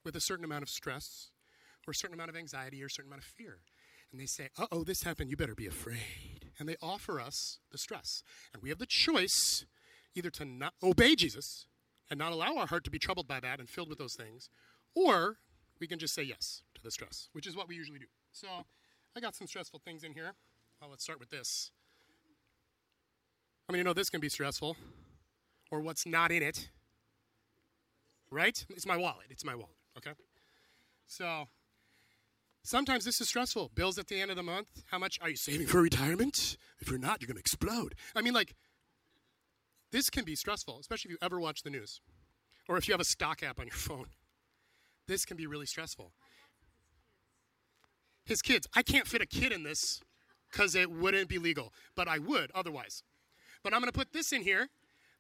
with 0.03 0.15
a 0.15 0.21
certain 0.21 0.45
amount 0.45 0.63
of 0.63 0.69
stress 0.69 1.31
or 1.87 1.91
a 1.91 1.95
certain 1.95 2.13
amount 2.13 2.29
of 2.29 2.35
anxiety 2.35 2.81
or 2.83 2.87
a 2.87 2.89
certain 2.89 3.09
amount 3.09 3.23
of 3.23 3.27
fear. 3.27 3.59
And 4.11 4.19
they 4.19 4.25
say, 4.25 4.49
uh 4.57 4.67
oh, 4.71 4.83
this 4.83 5.03
happened, 5.03 5.29
you 5.29 5.37
better 5.37 5.55
be 5.55 5.67
afraid. 5.67 6.51
And 6.59 6.69
they 6.69 6.75
offer 6.81 7.19
us 7.19 7.59
the 7.71 7.77
stress. 7.77 8.23
And 8.53 8.61
we 8.61 8.69
have 8.69 8.77
the 8.79 8.85
choice 8.85 9.65
either 10.15 10.29
to 10.29 10.45
not 10.45 10.73
obey 10.83 11.15
Jesus 11.15 11.65
and 12.09 12.19
not 12.19 12.31
allow 12.31 12.57
our 12.57 12.67
heart 12.67 12.83
to 12.83 12.91
be 12.91 12.99
troubled 12.99 13.27
by 13.27 13.39
that 13.39 13.59
and 13.59 13.67
filled 13.67 13.89
with 13.89 13.97
those 13.97 14.13
things, 14.13 14.49
or 14.93 15.37
we 15.79 15.87
can 15.87 15.97
just 15.97 16.13
say 16.13 16.21
yes 16.21 16.61
to 16.75 16.83
the 16.83 16.91
stress, 16.91 17.29
which 17.33 17.47
is 17.47 17.55
what 17.55 17.67
we 17.67 17.75
usually 17.75 17.97
do. 17.97 18.05
So 18.31 18.47
I 19.15 19.19
got 19.19 19.35
some 19.35 19.47
stressful 19.47 19.81
things 19.83 20.03
in 20.03 20.13
here. 20.13 20.33
Well, 20.79 20.91
let's 20.91 21.03
start 21.03 21.19
with 21.19 21.29
this. 21.29 21.71
Mean, 23.73 23.79
you 23.79 23.85
know 23.85 23.93
this 23.93 24.11
can 24.11 24.21
be 24.21 24.29
stressful, 24.29 24.77
or 25.71 25.79
what's 25.79 26.05
not 26.05 26.31
in 26.31 26.43
it, 26.43 26.69
right? 28.29 28.63
It's 28.69 28.85
my 28.85 28.95
wallet. 28.95 29.25
It's 29.31 29.43
my 29.43 29.55
wallet, 29.55 29.73
okay? 29.97 30.11
So 31.07 31.47
sometimes 32.61 33.03
this 33.03 33.19
is 33.19 33.29
stressful. 33.29 33.71
Bills 33.73 33.97
at 33.97 34.09
the 34.09 34.21
end 34.21 34.29
of 34.29 34.37
the 34.37 34.43
month. 34.43 34.67
How 34.91 34.99
much 34.99 35.17
are 35.23 35.29
you 35.29 35.35
saving 35.35 35.65
for 35.65 35.81
retirement? 35.81 36.55
If 36.81 36.87
you're 36.87 36.99
not, 36.99 37.19
you're 37.19 37.25
going 37.25 37.37
to 37.37 37.39
explode. 37.39 37.95
I 38.15 38.21
mean, 38.21 38.35
like, 38.35 38.53
this 39.91 40.11
can 40.11 40.23
be 40.23 40.35
stressful, 40.35 40.77
especially 40.79 41.09
if 41.09 41.13
you 41.13 41.25
ever 41.25 41.39
watch 41.39 41.63
the 41.63 41.71
news 41.71 41.99
or 42.69 42.77
if 42.77 42.87
you 42.87 42.93
have 42.93 43.01
a 43.01 43.05
stock 43.05 43.41
app 43.41 43.59
on 43.59 43.65
your 43.65 43.73
phone. 43.75 44.05
This 45.07 45.25
can 45.25 45.35
be 45.35 45.47
really 45.47 45.65
stressful. 45.65 46.11
His 48.23 48.43
kids. 48.43 48.67
I 48.75 48.83
can't 48.83 49.07
fit 49.07 49.23
a 49.23 49.25
kid 49.25 49.51
in 49.51 49.63
this 49.63 49.99
because 50.51 50.75
it 50.75 50.91
wouldn't 50.91 51.27
be 51.27 51.39
legal, 51.39 51.73
but 51.95 52.07
I 52.07 52.19
would 52.19 52.51
otherwise. 52.53 53.01
But 53.63 53.73
I'm 53.73 53.79
going 53.79 53.91
to 53.91 53.97
put 53.97 54.11
this 54.13 54.31
in 54.31 54.41
here. 54.41 54.69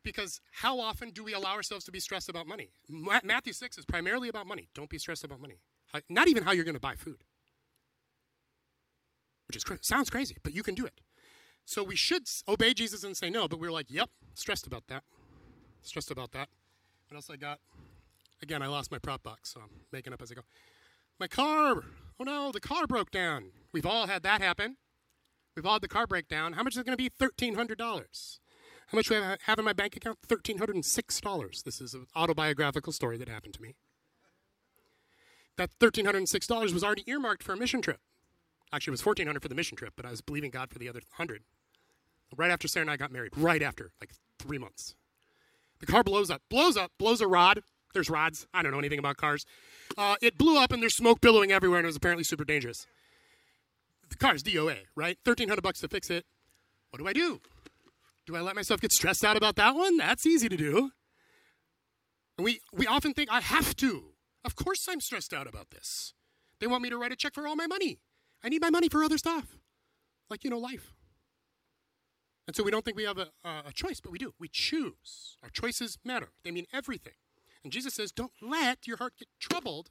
Because 0.03 0.41
how 0.51 0.81
often 0.81 1.11
do 1.11 1.23
we 1.23 1.31
allow 1.33 1.53
ourselves 1.53 1.85
to 1.85 1.91
be 1.91 2.01
stressed 2.01 2.27
about 2.27 2.45
money? 2.45 2.71
Ma- 2.89 3.21
Matthew 3.23 3.53
6 3.53 3.77
is 3.77 3.85
primarily 3.85 4.27
about 4.27 4.45
money. 4.45 4.67
Don't 4.75 4.89
be 4.89 4.97
stressed 4.97 5.23
about 5.23 5.39
money. 5.39 5.59
How- 5.93 6.01
Not 6.09 6.27
even 6.27 6.43
how 6.43 6.51
you're 6.51 6.65
going 6.65 6.73
to 6.75 6.79
buy 6.81 6.95
food, 6.95 7.23
which 9.47 9.55
is 9.55 9.63
cra- 9.63 9.77
sounds 9.81 10.09
crazy, 10.09 10.35
but 10.43 10.53
you 10.53 10.61
can 10.61 10.75
do 10.75 10.85
it. 10.85 10.99
So 11.65 11.83
we 11.83 11.95
should 11.95 12.23
obey 12.49 12.73
Jesus 12.73 13.05
and 13.05 13.15
say 13.15 13.29
no, 13.29 13.47
but 13.47 13.61
we're 13.61 13.71
like, 13.71 13.85
yep, 13.89 14.09
stressed 14.33 14.67
about 14.67 14.87
that. 14.87 15.03
Stressed 15.83 16.11
about 16.11 16.33
that. 16.33 16.49
What 17.07 17.15
else 17.15 17.29
I 17.29 17.37
got? 17.37 17.59
Again, 18.41 18.61
I 18.61 18.67
lost 18.67 18.91
my 18.91 18.97
prop 18.99 19.23
box, 19.23 19.53
so 19.53 19.61
I'm 19.61 19.69
making 19.93 20.11
up 20.11 20.21
as 20.21 20.31
I 20.31 20.35
go. 20.35 20.41
My 21.17 21.27
car. 21.27 21.83
Oh 22.19 22.23
no, 22.25 22.51
the 22.51 22.59
car 22.59 22.87
broke 22.87 23.11
down. 23.11 23.51
We've 23.71 23.85
all 23.85 24.07
had 24.07 24.23
that 24.23 24.41
happen. 24.41 24.75
We've 25.55 25.65
all 25.65 25.73
had 25.73 25.81
the 25.81 25.87
car 25.87 26.07
breakdown. 26.07 26.53
How 26.53 26.63
much 26.63 26.73
is 26.73 26.79
it 26.79 26.85
going 26.85 26.97
to 26.97 27.03
be? 27.03 27.09
$1,300. 27.09 28.39
How 28.87 28.95
much 28.95 29.07
do 29.07 29.15
I 29.15 29.37
have 29.45 29.59
in 29.59 29.65
my 29.65 29.73
bank 29.73 29.95
account? 29.95 30.19
$1,306. 30.27 31.63
This 31.63 31.81
is 31.81 31.93
an 31.93 32.07
autobiographical 32.15 32.91
story 32.91 33.17
that 33.17 33.29
happened 33.29 33.53
to 33.55 33.61
me. 33.61 33.75
That 35.57 35.69
$1,306 35.79 36.73
was 36.73 36.83
already 36.83 37.03
earmarked 37.07 37.43
for 37.43 37.53
a 37.53 37.57
mission 37.57 37.81
trip. 37.81 37.99
Actually, 38.71 38.91
it 38.91 39.05
was 39.05 39.15
$1,400 39.17 39.41
for 39.41 39.47
the 39.47 39.55
mission 39.55 39.77
trip, 39.77 39.93
but 39.95 40.05
I 40.05 40.09
was 40.09 40.21
believing 40.21 40.49
God 40.49 40.71
for 40.71 40.79
the 40.79 40.89
other 40.89 41.01
100 41.17 41.43
Right 42.35 42.51
after 42.51 42.67
Sarah 42.67 42.83
and 42.83 42.91
I 42.91 42.97
got 42.97 43.11
married. 43.11 43.31
Right 43.37 43.61
after, 43.61 43.91
like 44.01 44.11
three 44.39 44.57
months. 44.57 44.95
The 45.79 45.85
car 45.85 46.03
blows 46.03 46.29
up, 46.29 46.41
blows 46.49 46.77
up, 46.77 46.91
blows 46.97 47.21
a 47.21 47.27
rod. 47.27 47.61
There's 47.93 48.09
rods. 48.09 48.47
I 48.53 48.63
don't 48.63 48.71
know 48.71 48.79
anything 48.79 48.99
about 48.99 49.17
cars. 49.17 49.45
Uh, 49.97 50.15
it 50.21 50.37
blew 50.37 50.57
up 50.57 50.71
and 50.71 50.81
there's 50.81 50.95
smoke 50.95 51.21
billowing 51.21 51.51
everywhere 51.51 51.79
and 51.79 51.85
it 51.85 51.87
was 51.87 51.95
apparently 51.95 52.23
super 52.23 52.43
dangerous. 52.43 52.87
The 54.13 54.17
car's 54.19 54.43
DOA, 54.43 54.77
right? 54.95 55.17
1300 55.23 55.61
bucks 55.63 55.79
to 55.79 55.87
fix 55.87 56.11
it. 56.11 56.23
What 56.91 56.99
do 56.99 57.07
I 57.07 57.13
do? 57.13 57.41
Do 58.27 58.35
I 58.35 58.41
let 58.41 58.55
myself 58.55 58.79
get 58.79 58.91
stressed 58.91 59.25
out 59.25 59.35
about 59.35 59.55
that 59.55 59.73
one? 59.73 59.97
That's 59.97 60.27
easy 60.27 60.47
to 60.49 60.55
do. 60.55 60.91
And 62.37 62.45
we, 62.45 62.61
we 62.71 62.85
often 62.85 63.13
think, 63.15 63.31
I 63.31 63.41
have 63.41 63.75
to. 63.77 64.11
Of 64.45 64.55
course 64.55 64.85
I'm 64.87 65.01
stressed 65.01 65.33
out 65.33 65.47
about 65.47 65.71
this. 65.71 66.13
They 66.59 66.67
want 66.67 66.83
me 66.83 66.91
to 66.91 66.97
write 66.97 67.11
a 67.11 67.15
check 67.15 67.33
for 67.33 67.47
all 67.47 67.55
my 67.55 67.65
money. 67.65 68.01
I 68.43 68.49
need 68.49 68.61
my 68.61 68.69
money 68.69 68.87
for 68.87 69.03
other 69.03 69.17
stuff, 69.17 69.57
like, 70.29 70.43
you 70.43 70.51
know, 70.51 70.59
life. 70.59 70.93
And 72.45 72.55
so 72.55 72.61
we 72.61 72.69
don't 72.69 72.85
think 72.85 72.97
we 72.97 73.05
have 73.05 73.17
a, 73.17 73.29
a 73.43 73.71
choice, 73.73 73.99
but 73.99 74.11
we 74.11 74.19
do. 74.19 74.35
We 74.39 74.47
choose. 74.47 75.37
Our 75.41 75.49
choices 75.49 75.97
matter, 76.05 76.29
they 76.43 76.51
mean 76.51 76.67
everything. 76.71 77.13
And 77.63 77.73
Jesus 77.73 77.95
says, 77.95 78.11
don't 78.11 78.33
let 78.43 78.85
your 78.85 78.97
heart 78.97 79.13
get 79.17 79.29
troubled 79.39 79.89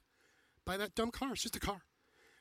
by 0.65 0.77
that 0.77 0.95
dumb 0.95 1.11
car. 1.11 1.33
It's 1.33 1.43
just 1.43 1.57
a 1.57 1.59
car. 1.59 1.81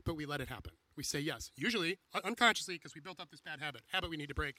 But 0.04 0.14
we 0.14 0.26
let 0.26 0.40
it 0.40 0.48
happen. 0.48 0.74
We 0.96 1.02
say 1.02 1.20
yes, 1.20 1.50
usually 1.56 1.98
unconsciously 2.24 2.74
because 2.74 2.94
we 2.94 3.00
built 3.00 3.20
up 3.20 3.30
this 3.30 3.40
bad 3.40 3.60
habit. 3.60 3.82
Habit 3.92 4.10
we 4.10 4.16
need 4.16 4.28
to 4.28 4.34
break. 4.34 4.56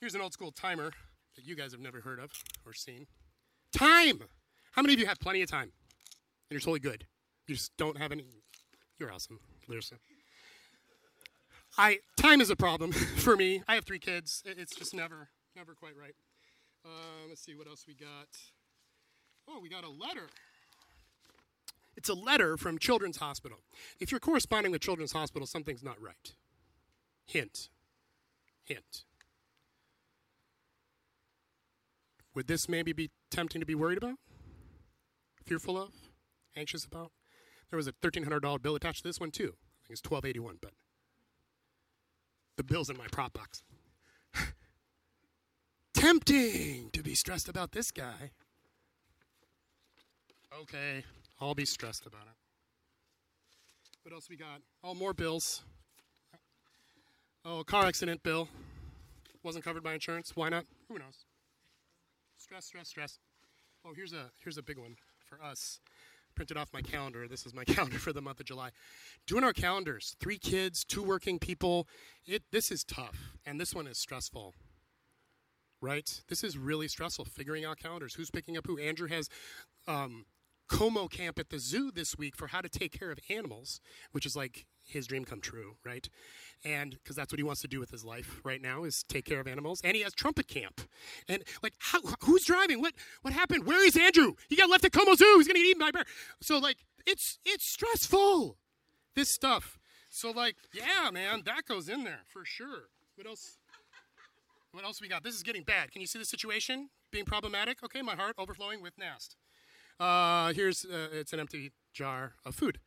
Here's 0.00 0.14
an 0.14 0.20
old 0.20 0.32
school 0.32 0.50
timer 0.50 0.92
that 1.36 1.44
you 1.44 1.54
guys 1.54 1.72
have 1.72 1.80
never 1.80 2.00
heard 2.00 2.18
of 2.18 2.30
or 2.64 2.72
seen. 2.72 3.06
Time! 3.72 4.22
How 4.72 4.82
many 4.82 4.94
of 4.94 5.00
you 5.00 5.06
have 5.06 5.20
plenty 5.20 5.42
of 5.42 5.50
time? 5.50 5.72
And 6.48 6.50
you're 6.50 6.60
totally 6.60 6.80
good. 6.80 7.06
You 7.46 7.54
just 7.54 7.76
don't 7.76 7.96
have 7.98 8.12
any. 8.12 8.24
You're 8.98 9.12
awesome, 9.12 9.38
Larissa. 9.68 9.96
I 11.78 11.98
time 12.16 12.40
is 12.40 12.50
a 12.50 12.56
problem 12.56 12.92
for 12.92 13.36
me. 13.36 13.62
I 13.68 13.74
have 13.74 13.84
three 13.84 13.98
kids. 13.98 14.42
It's 14.44 14.74
just 14.74 14.94
never, 14.94 15.28
never 15.54 15.74
quite 15.74 15.96
right. 15.96 16.14
Uh, 16.84 17.28
let's 17.28 17.42
see 17.44 17.54
what 17.54 17.66
else 17.66 17.84
we 17.86 17.94
got. 17.94 18.28
Oh, 19.48 19.60
we 19.62 19.68
got 19.68 19.84
a 19.84 19.88
letter. 19.88 20.28
It's 21.96 22.08
a 22.08 22.14
letter 22.14 22.56
from 22.56 22.78
Children's 22.78 23.16
Hospital. 23.16 23.58
If 23.98 24.10
you're 24.10 24.20
corresponding 24.20 24.72
with 24.72 24.82
Children's 24.82 25.12
Hospital, 25.12 25.46
something's 25.46 25.82
not 25.82 26.00
right. 26.00 26.34
Hint. 27.26 27.68
Hint. 28.64 29.04
Would 32.34 32.48
this 32.48 32.68
maybe 32.68 32.92
be 32.92 33.10
tempting 33.30 33.60
to 33.60 33.66
be 33.66 33.74
worried 33.74 33.98
about? 33.98 34.18
Fearful 35.44 35.78
of? 35.78 35.90
Anxious 36.54 36.84
about? 36.84 37.12
There 37.70 37.78
was 37.78 37.86
a 37.86 37.92
$1,300 37.92 38.60
bill 38.60 38.74
attached 38.76 39.02
to 39.02 39.08
this 39.08 39.18
one, 39.18 39.30
too. 39.30 39.54
I 39.54 39.88
think 39.88 39.98
it's 39.98 40.02
1281 40.02 40.58
but 40.60 40.72
the 42.56 42.64
bill's 42.64 42.90
in 42.90 42.96
my 42.96 43.06
prop 43.10 43.32
box. 43.32 43.62
tempting 45.94 46.90
to 46.92 47.02
be 47.02 47.14
stressed 47.14 47.48
about 47.48 47.72
this 47.72 47.90
guy. 47.90 48.30
Okay, 50.62 51.04
I'll 51.40 51.54
be 51.54 51.64
stressed 51.64 52.06
about 52.06 52.22
it. 52.22 52.36
What 54.02 54.14
else 54.14 54.28
we 54.30 54.36
got? 54.36 54.60
Oh, 54.82 54.94
more 54.94 55.12
bills. 55.12 55.62
Oh, 57.44 57.62
car 57.64 57.84
accident 57.84 58.22
bill. 58.22 58.48
Wasn't 59.42 59.64
covered 59.64 59.82
by 59.82 59.94
insurance. 59.94 60.32
Why 60.34 60.48
not? 60.48 60.64
Who 60.88 60.98
knows? 60.98 61.24
Stress, 62.38 62.64
stress, 62.64 62.88
stress. 62.88 63.18
Oh, 63.84 63.92
here's 63.94 64.12
a 64.12 64.30
here's 64.42 64.58
a 64.58 64.62
big 64.62 64.78
one 64.78 64.96
for 65.28 65.42
us. 65.42 65.80
Printed 66.34 66.56
off 66.56 66.72
my 66.72 66.82
calendar. 66.82 67.28
This 67.28 67.46
is 67.46 67.54
my 67.54 67.64
calendar 67.66 67.98
for 67.98 68.12
the 68.12 68.22
month 68.22 68.40
of 68.40 68.46
July. 68.46 68.70
Doing 69.26 69.44
our 69.44 69.52
calendars. 69.52 70.16
Three 70.20 70.38
kids, 70.38 70.84
two 70.84 71.02
working 71.02 71.38
people. 71.38 71.86
It 72.26 72.42
this 72.50 72.70
is 72.70 72.82
tough, 72.82 73.34
and 73.44 73.60
this 73.60 73.74
one 73.74 73.86
is 73.86 73.98
stressful 73.98 74.54
right? 75.80 76.22
This 76.28 76.42
is 76.42 76.56
really 76.56 76.88
stressful 76.88 77.26
figuring 77.26 77.64
out 77.64 77.78
calendars. 77.78 78.14
Who's 78.14 78.30
picking 78.30 78.56
up 78.56 78.66
who? 78.66 78.78
Andrew 78.78 79.08
has 79.08 79.28
um, 79.86 80.24
Como 80.68 81.06
camp 81.06 81.38
at 81.38 81.50
the 81.50 81.58
zoo 81.58 81.90
this 81.90 82.18
week 82.18 82.34
for 82.36 82.48
how 82.48 82.60
to 82.60 82.68
take 82.68 82.92
care 82.98 83.10
of 83.10 83.18
animals, 83.30 83.80
which 84.12 84.26
is 84.26 84.34
like 84.34 84.66
his 84.84 85.06
dream 85.06 85.24
come 85.24 85.40
true, 85.40 85.76
right? 85.84 86.08
And 86.64 86.92
because 86.92 87.16
that's 87.16 87.32
what 87.32 87.38
he 87.38 87.44
wants 87.44 87.60
to 87.62 87.68
do 87.68 87.78
with 87.78 87.90
his 87.90 88.04
life 88.04 88.40
right 88.44 88.60
now 88.60 88.84
is 88.84 89.02
take 89.02 89.24
care 89.24 89.40
of 89.40 89.46
animals. 89.46 89.80
And 89.84 89.96
he 89.96 90.02
has 90.02 90.12
trumpet 90.12 90.48
camp, 90.48 90.80
and 91.28 91.44
like, 91.62 91.74
how, 91.78 92.00
who's 92.22 92.44
driving? 92.44 92.80
What 92.80 92.94
what 93.22 93.32
happened? 93.32 93.64
Where 93.64 93.84
is 93.86 93.96
Andrew? 93.96 94.34
He 94.48 94.56
got 94.56 94.70
left 94.70 94.84
at 94.84 94.92
Como 94.92 95.14
Zoo. 95.14 95.34
He's 95.38 95.46
gonna 95.46 95.60
get 95.60 95.66
eaten 95.66 95.80
by 95.80 95.90
a 95.90 95.92
bear. 95.92 96.04
So 96.40 96.58
like, 96.58 96.78
it's 97.06 97.38
it's 97.44 97.64
stressful. 97.64 98.56
This 99.14 99.30
stuff. 99.30 99.78
So 100.10 100.30
like, 100.30 100.56
yeah, 100.72 101.10
man, 101.10 101.42
that 101.46 101.66
goes 101.66 101.88
in 101.88 102.04
there 102.04 102.20
for 102.26 102.44
sure. 102.44 102.88
What 103.14 103.26
else? 103.26 103.58
What 104.72 104.84
else 104.84 105.00
we 105.00 105.08
got? 105.08 105.22
This 105.22 105.34
is 105.34 105.42
getting 105.42 105.62
bad. 105.62 105.90
Can 105.90 106.00
you 106.00 106.06
see 106.06 106.18
the 106.18 106.24
situation 106.24 106.90
being 107.10 107.24
problematic? 107.24 107.82
Okay, 107.82 108.02
my 108.02 108.14
heart 108.14 108.34
overflowing 108.36 108.82
with 108.82 108.98
nast. 108.98 109.36
Uh, 109.98 110.52
here's 110.52 110.84
uh, 110.84 111.08
it's 111.12 111.32
an 111.32 111.40
empty 111.40 111.72
jar 111.92 112.34
of 112.44 112.54
food. 112.54 112.78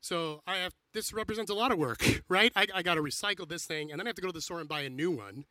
So 0.00 0.42
I 0.46 0.56
have 0.56 0.72
this 0.94 1.12
represents 1.12 1.50
a 1.50 1.54
lot 1.54 1.72
of 1.72 1.78
work, 1.78 2.22
right? 2.28 2.52
I, 2.56 2.66
I 2.74 2.82
got 2.82 2.94
to 2.94 3.02
recycle 3.02 3.48
this 3.48 3.66
thing, 3.66 3.90
and 3.90 3.98
then 3.98 4.06
I 4.06 4.10
have 4.10 4.16
to 4.16 4.22
go 4.22 4.28
to 4.28 4.32
the 4.32 4.40
store 4.40 4.60
and 4.60 4.68
buy 4.68 4.82
a 4.82 4.90
new 4.90 5.10
one, 5.10 5.44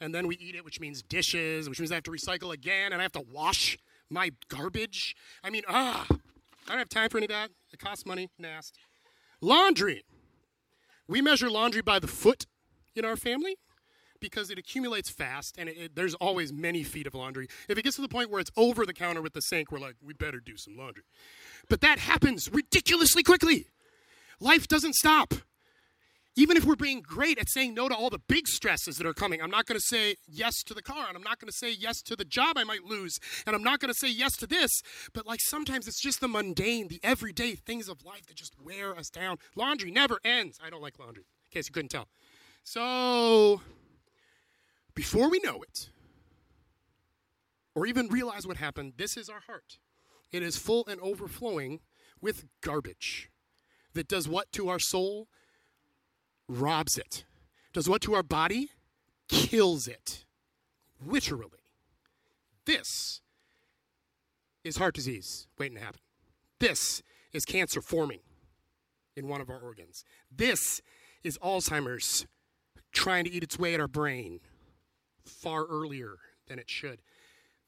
and 0.00 0.14
then 0.14 0.26
we 0.26 0.36
eat 0.36 0.54
it, 0.54 0.64
which 0.64 0.80
means 0.80 1.02
dishes, 1.02 1.68
which 1.68 1.80
means 1.80 1.92
I 1.92 1.96
have 1.96 2.04
to 2.04 2.10
recycle 2.10 2.52
again, 2.52 2.92
and 2.92 3.00
I 3.00 3.02
have 3.02 3.12
to 3.12 3.24
wash 3.32 3.76
my 4.08 4.32
garbage. 4.48 5.14
I 5.44 5.50
mean, 5.50 5.62
ah, 5.68 6.06
I 6.08 6.68
don't 6.68 6.78
have 6.78 6.88
time 6.88 7.10
for 7.10 7.18
any 7.18 7.26
of 7.26 7.30
that. 7.30 7.50
It 7.72 7.78
costs 7.78 8.06
money. 8.06 8.30
Nast. 8.38 8.78
Laundry. 9.40 10.04
We 11.06 11.20
measure 11.20 11.50
laundry 11.50 11.82
by 11.82 11.98
the 11.98 12.06
foot 12.06 12.46
in 12.94 13.04
our 13.04 13.16
family 13.16 13.56
because 14.20 14.50
it 14.50 14.58
accumulates 14.58 15.10
fast 15.10 15.56
and 15.58 15.68
it, 15.68 15.76
it- 15.76 15.96
there's 15.96 16.14
always 16.14 16.52
many 16.52 16.82
feet 16.82 17.06
of 17.06 17.14
laundry. 17.14 17.48
If 17.68 17.78
it 17.78 17.82
gets 17.82 17.96
to 17.96 18.02
the 18.02 18.08
point 18.08 18.30
where 18.30 18.40
it's 18.40 18.50
over 18.56 18.86
the 18.86 18.92
counter 18.94 19.22
with 19.22 19.32
the 19.32 19.42
sink, 19.42 19.72
we're 19.72 19.78
like, 19.78 19.96
we 20.04 20.12
better 20.14 20.40
do 20.40 20.56
some 20.56 20.76
laundry. 20.76 21.02
But 21.68 21.80
that 21.80 21.98
happens 21.98 22.50
ridiculously 22.52 23.22
quickly. 23.22 23.66
Life 24.40 24.68
doesn't 24.68 24.94
stop. 24.94 25.34
Even 26.36 26.56
if 26.56 26.64
we're 26.64 26.76
being 26.76 27.02
great 27.02 27.38
at 27.38 27.48
saying 27.50 27.74
no 27.74 27.88
to 27.88 27.94
all 27.94 28.08
the 28.08 28.20
big 28.28 28.46
stresses 28.46 28.96
that 28.96 29.06
are 29.06 29.12
coming, 29.12 29.42
I'm 29.42 29.50
not 29.50 29.66
going 29.66 29.78
to 29.78 29.84
say 29.84 30.14
yes 30.28 30.62
to 30.62 30.72
the 30.74 30.80
car, 30.80 31.06
and 31.08 31.16
I'm 31.16 31.24
not 31.24 31.40
going 31.40 31.48
to 31.50 31.56
say 31.56 31.72
yes 31.72 32.00
to 32.02 32.14
the 32.14 32.24
job 32.24 32.56
I 32.56 32.62
might 32.62 32.84
lose, 32.84 33.18
and 33.46 33.54
I'm 33.56 33.64
not 33.64 33.80
going 33.80 33.92
to 33.92 33.98
say 33.98 34.08
yes 34.08 34.36
to 34.36 34.46
this. 34.46 34.70
But 35.12 35.26
like 35.26 35.40
sometimes 35.42 35.88
it's 35.88 36.00
just 36.00 36.20
the 36.20 36.28
mundane, 36.28 36.86
the 36.86 37.00
everyday 37.02 37.56
things 37.56 37.88
of 37.88 38.04
life 38.04 38.26
that 38.26 38.36
just 38.36 38.54
wear 38.64 38.96
us 38.96 39.10
down. 39.10 39.38
Laundry 39.56 39.90
never 39.90 40.20
ends. 40.24 40.56
I 40.64 40.70
don't 40.70 40.80
like 40.80 40.98
laundry, 41.00 41.24
in 41.24 41.50
case 41.58 41.66
you 41.66 41.72
couldn't 41.72 41.90
tell. 41.90 42.06
So, 42.62 43.60
before 45.00 45.30
we 45.30 45.40
know 45.42 45.62
it, 45.62 45.88
or 47.74 47.86
even 47.86 48.06
realize 48.08 48.46
what 48.46 48.58
happened, 48.58 48.92
this 48.98 49.16
is 49.16 49.30
our 49.30 49.40
heart. 49.46 49.78
It 50.30 50.42
is 50.42 50.58
full 50.58 50.84
and 50.86 51.00
overflowing 51.00 51.80
with 52.20 52.44
garbage 52.60 53.30
that 53.94 54.08
does 54.08 54.28
what 54.28 54.52
to 54.52 54.68
our 54.68 54.78
soul? 54.78 55.28
Robs 56.50 56.98
it. 56.98 57.24
Does 57.72 57.88
what 57.88 58.02
to 58.02 58.12
our 58.12 58.22
body? 58.22 58.72
Kills 59.26 59.88
it. 59.88 60.26
Literally. 61.02 61.64
This 62.66 63.22
is 64.62 64.76
heart 64.76 64.94
disease 64.94 65.48
waiting 65.58 65.78
to 65.78 65.82
happen. 65.82 66.02
This 66.58 67.02
is 67.32 67.46
cancer 67.46 67.80
forming 67.80 68.20
in 69.16 69.28
one 69.28 69.40
of 69.40 69.48
our 69.48 69.60
organs. 69.60 70.04
This 70.30 70.82
is 71.24 71.38
Alzheimer's 71.38 72.26
trying 72.92 73.24
to 73.24 73.30
eat 73.30 73.42
its 73.42 73.58
way 73.58 73.72
at 73.72 73.80
our 73.80 73.88
brain 73.88 74.40
far 75.24 75.66
earlier 75.66 76.16
than 76.48 76.58
it 76.58 76.70
should. 76.70 77.00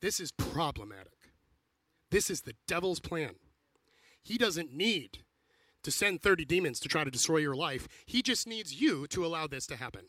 This 0.00 0.20
is 0.20 0.32
problematic. 0.32 1.12
This 2.10 2.28
is 2.28 2.42
the 2.42 2.54
devil's 2.66 3.00
plan. 3.00 3.36
He 4.22 4.38
doesn't 4.38 4.72
need 4.72 5.18
to 5.82 5.90
send 5.90 6.20
30 6.20 6.44
demons 6.44 6.80
to 6.80 6.88
try 6.88 7.04
to 7.04 7.10
destroy 7.10 7.38
your 7.38 7.56
life. 7.56 7.88
He 8.06 8.22
just 8.22 8.46
needs 8.46 8.80
you 8.80 9.06
to 9.08 9.24
allow 9.24 9.46
this 9.46 9.66
to 9.68 9.76
happen. 9.76 10.02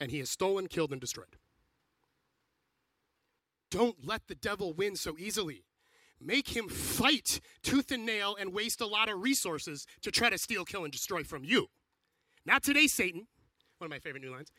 And 0.00 0.10
he 0.10 0.18
has 0.18 0.30
stolen, 0.30 0.68
killed, 0.68 0.92
and 0.92 1.00
destroyed. 1.00 1.36
Don't 3.70 4.06
let 4.06 4.26
the 4.28 4.34
devil 4.34 4.72
win 4.72 4.96
so 4.96 5.16
easily. 5.18 5.64
Make 6.20 6.48
him 6.54 6.68
fight 6.68 7.40
tooth 7.62 7.90
and 7.90 8.04
nail 8.04 8.36
and 8.38 8.52
waste 8.52 8.80
a 8.80 8.86
lot 8.86 9.08
of 9.08 9.22
resources 9.22 9.86
to 10.02 10.10
try 10.10 10.28
to 10.28 10.38
steal, 10.38 10.64
kill, 10.64 10.84
and 10.84 10.92
destroy 10.92 11.24
from 11.24 11.44
you. 11.44 11.68
Not 12.44 12.62
today, 12.62 12.86
Satan. 12.86 13.26
One 13.78 13.86
of 13.86 13.90
my 13.90 13.98
favorite 13.98 14.22
new 14.22 14.30
lines. 14.30 14.52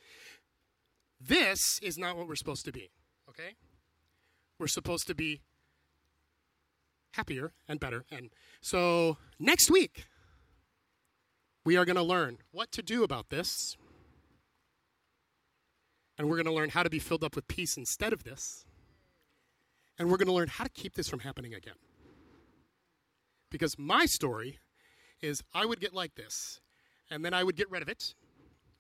This 1.24 1.80
is 1.82 1.98
not 1.98 2.18
what 2.18 2.28
we're 2.28 2.36
supposed 2.36 2.66
to 2.66 2.72
be, 2.72 2.90
okay? 3.30 3.56
We're 4.58 4.68
supposed 4.68 5.08
to 5.08 5.16
be 5.16 5.42
happier 7.14 7.54
and 7.68 7.80
better. 7.80 8.06
And 8.10 8.30
so 8.62 9.18
next 9.40 9.70
week, 9.70 10.06
we 11.64 11.78
are 11.78 11.86
going 11.86 11.96
to 11.96 12.02
learn 12.02 12.40
what 12.52 12.72
to 12.72 12.82
do 12.82 13.04
about 13.04 13.30
this. 13.30 13.76
And 16.18 16.30
we're 16.30 16.38
going 16.38 16.46
to 16.46 16.54
learn 16.54 16.70
how 16.70 16.84
to 16.84 16.90
be 16.90 17.00
filled 17.00 17.24
up 17.24 17.36
with 17.36 17.48
peace 17.48 17.78
instead 17.78 18.14
of 18.14 18.24
this. 18.24 18.66
And 20.00 20.10
we're 20.10 20.18
going 20.18 20.28
to 20.28 20.34
learn 20.34 20.48
how 20.48 20.64
to 20.64 20.70
keep 20.70 20.96
this 20.96 21.08
from 21.08 21.20
happening 21.20 21.54
again. 21.54 21.76
Because 23.50 23.78
my 23.78 24.06
story 24.06 24.60
is 25.22 25.44
I 25.54 25.66
would 25.66 25.80
get 25.80 25.94
like 25.94 26.16
this, 26.16 26.60
and 27.10 27.24
then 27.24 27.34
I 27.34 27.44
would 27.44 27.56
get 27.56 27.70
rid 27.70 27.82
of 27.82 27.90
it. 27.90 28.16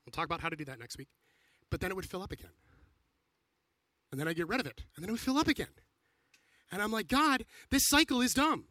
We'll 0.06 0.12
talk 0.12 0.26
about 0.26 0.42
how 0.42 0.50
to 0.50 0.56
do 0.56 0.66
that 0.66 0.80
next 0.80 0.98
week. 0.98 1.10
But 1.72 1.82
then 1.82 1.90
it 1.90 1.96
would 1.96 2.06
fill 2.06 2.22
up 2.22 2.32
again. 2.32 2.52
And 4.12 4.20
then 4.20 4.28
I'd 4.28 4.36
get 4.36 4.50
rid 4.50 4.60
of 4.60 4.68
it, 4.68 4.84
and 4.96 5.04
then 5.04 5.10
it 5.10 5.14
would 5.14 5.22
fill 5.22 5.38
up 5.38 5.48
again. 5.48 5.74
And 6.72 6.82
I'm 6.82 6.92
like, 6.92 7.08
God, 7.08 7.46
this 7.72 7.88
cycle 7.88 8.22
is 8.22 8.34
dumb. 8.34 8.66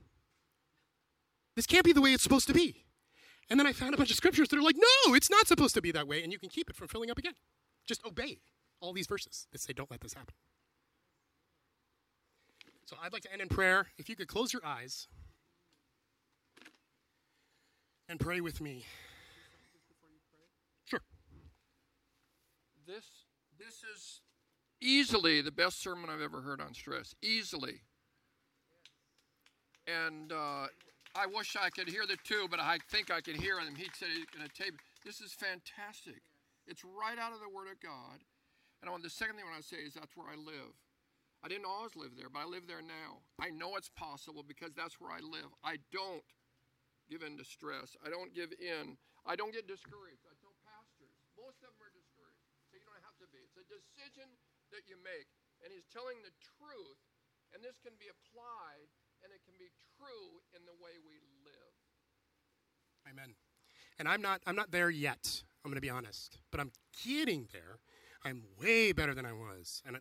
This 1.57 1.67
can't 1.67 1.85
be 1.85 1.93
the 1.93 2.01
way 2.01 2.13
it's 2.13 2.23
supposed 2.23 2.47
to 2.47 2.55
be. 2.55 2.85
And 3.49 3.59
then 3.59 3.67
I 3.67 3.73
found 3.73 3.95
a 3.95 3.97
bunch 3.97 4.11
of 4.11 4.17
scriptures 4.17 4.49
that 4.49 4.59
are 4.59 4.63
like, 4.63 4.77
no, 4.77 5.15
it's 5.15 5.31
not 5.31 5.49
supposed 5.49 5.75
to 5.75 5.83
be 5.83 5.91
that 5.93 6.07
way, 6.07 6.23
and 6.23 6.33
you 6.33 6.39
can 6.39 6.51
keep 6.51 6.71
it 6.71 6.77
from 6.77 6.87
filling 6.89 7.11
up 7.11 7.19
again. 7.19 7.35
Just 7.89 8.05
obey 8.07 8.39
all 8.81 8.93
these 8.93 9.07
verses 9.07 9.49
that 9.51 9.61
say, 9.61 9.73
don't 9.73 9.91
let 9.91 10.01
this 10.01 10.15
happen. 10.15 10.35
So 12.85 12.97
I'd 13.03 13.13
like 13.13 13.23
to 13.23 13.33
end 13.33 13.41
in 13.41 13.49
prayer. 13.49 13.87
If 13.99 14.09
you 14.09 14.17
could 14.17 14.29
close 14.29 14.53
your 14.53 14.65
eyes 14.65 15.09
and 18.09 18.21
pray 18.21 18.41
with 18.41 18.61
me. 18.61 18.85
This 22.87 23.07
this 23.59 23.83
is 23.95 24.21
easily 24.81 25.41
the 25.43 25.53
best 25.53 25.83
sermon 25.83 26.11
I've 26.11 26.23
ever 26.23 26.41
heard 26.41 26.61
on 26.61 26.75
stress. 26.75 27.15
Easily. 27.23 27.83
And 29.87 30.33
uh, 30.33 30.67
I 31.15 31.27
wish 31.27 31.57
I 31.57 31.71
could 31.71 31.89
hear 31.89 32.07
the 32.07 32.17
two, 32.23 32.47
but 32.51 32.61
I 32.61 32.79
think 32.91 33.11
I 33.11 33.21
can 33.21 33.35
hear 33.35 33.59
him. 33.59 33.75
He 33.75 33.91
said 33.99 34.09
he's 34.15 34.31
going 34.31 34.47
to 34.47 34.55
tape. 34.55 34.75
This 35.05 35.21
is 35.21 35.33
fantastic. 35.33 36.23
It's 36.67 36.85
right 36.85 37.19
out 37.19 37.33
of 37.33 37.41
the 37.41 37.51
Word 37.51 37.67
of 37.67 37.81
God. 37.83 38.23
And 38.81 38.89
the 39.05 39.11
second 39.13 39.37
thing 39.37 39.45
I 39.45 39.53
want 39.53 39.61
to 39.61 39.69
say 39.69 39.83
is 39.83 39.93
that's 39.93 40.17
where 40.17 40.31
I 40.31 40.39
live. 40.39 40.73
I 41.45 41.49
didn't 41.49 41.69
always 41.69 41.97
live 41.97 42.17
there, 42.17 42.29
but 42.29 42.45
I 42.45 42.47
live 42.49 42.69
there 42.69 42.85
now. 42.85 43.25
I 43.41 43.49
know 43.49 43.77
it's 43.77 43.93
possible 43.93 44.45
because 44.45 44.77
that's 44.77 45.01
where 45.01 45.13
I 45.13 45.21
live. 45.25 45.49
I 45.65 45.81
don't 45.93 46.25
give 47.09 47.25
in 47.25 47.37
to 47.41 47.45
stress. 47.45 47.97
I 48.05 48.13
don't 48.13 48.33
give 48.37 48.53
in. 48.57 48.97
I 49.25 49.37
don't 49.37 49.53
get 49.53 49.69
discouraged. 49.69 50.25
I 50.25 50.37
tell 50.41 50.53
pastors, 50.65 51.13
most 51.37 51.61
of 51.65 51.73
them 51.73 51.81
are 51.81 51.93
discouraged. 51.93 52.45
So 52.69 52.77
you 52.77 52.85
don't 52.87 53.05
have 53.05 53.17
to 53.21 53.29
be. 53.33 53.41
It's 53.41 53.57
a 53.57 53.60
decision 53.71 54.27
that 54.75 54.91
you 54.91 54.99
make. 55.01 55.31
And 55.63 55.71
he's 55.71 55.87
telling 55.89 56.19
the 56.27 56.35
truth. 56.59 57.01
And 57.55 57.63
this 57.63 57.79
can 57.83 57.95
be 57.99 58.11
applied 58.11 58.91
and 59.23 59.31
it 59.33 59.43
can 59.47 59.55
be 59.59 59.71
true 59.99 60.43
in 60.55 60.63
the 60.67 60.77
way 60.83 60.97
we 61.03 61.19
live. 61.45 61.75
Amen. 63.09 63.35
And 63.99 64.09
I'm 64.09 64.23
not 64.23 64.41
I'm 64.47 64.57
not 64.57 64.71
there 64.71 64.91
yet. 64.91 65.43
I'm 65.65 65.71
going 65.71 65.77
to 65.77 65.85
be 65.85 65.91
honest, 65.91 66.39
but 66.51 66.61
I'm 66.61 66.73
getting 67.05 67.49
there. 67.53 67.79
I'm 68.25 68.45
way 68.61 68.93
better 68.93 69.15
than 69.15 69.27
I 69.27 69.33
was, 69.33 69.83
and 69.87 69.99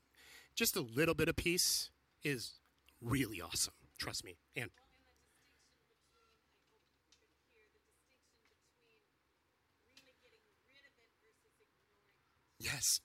just 0.56 0.76
a 0.76 0.82
little 0.82 1.16
bit 1.16 1.28
of 1.28 1.36
peace 1.36 1.90
is 2.24 2.54
really 3.02 3.42
awesome. 3.42 3.74
Trust 3.98 4.24
me. 4.24 4.38
And 4.56 4.70
Yes. 12.62 13.00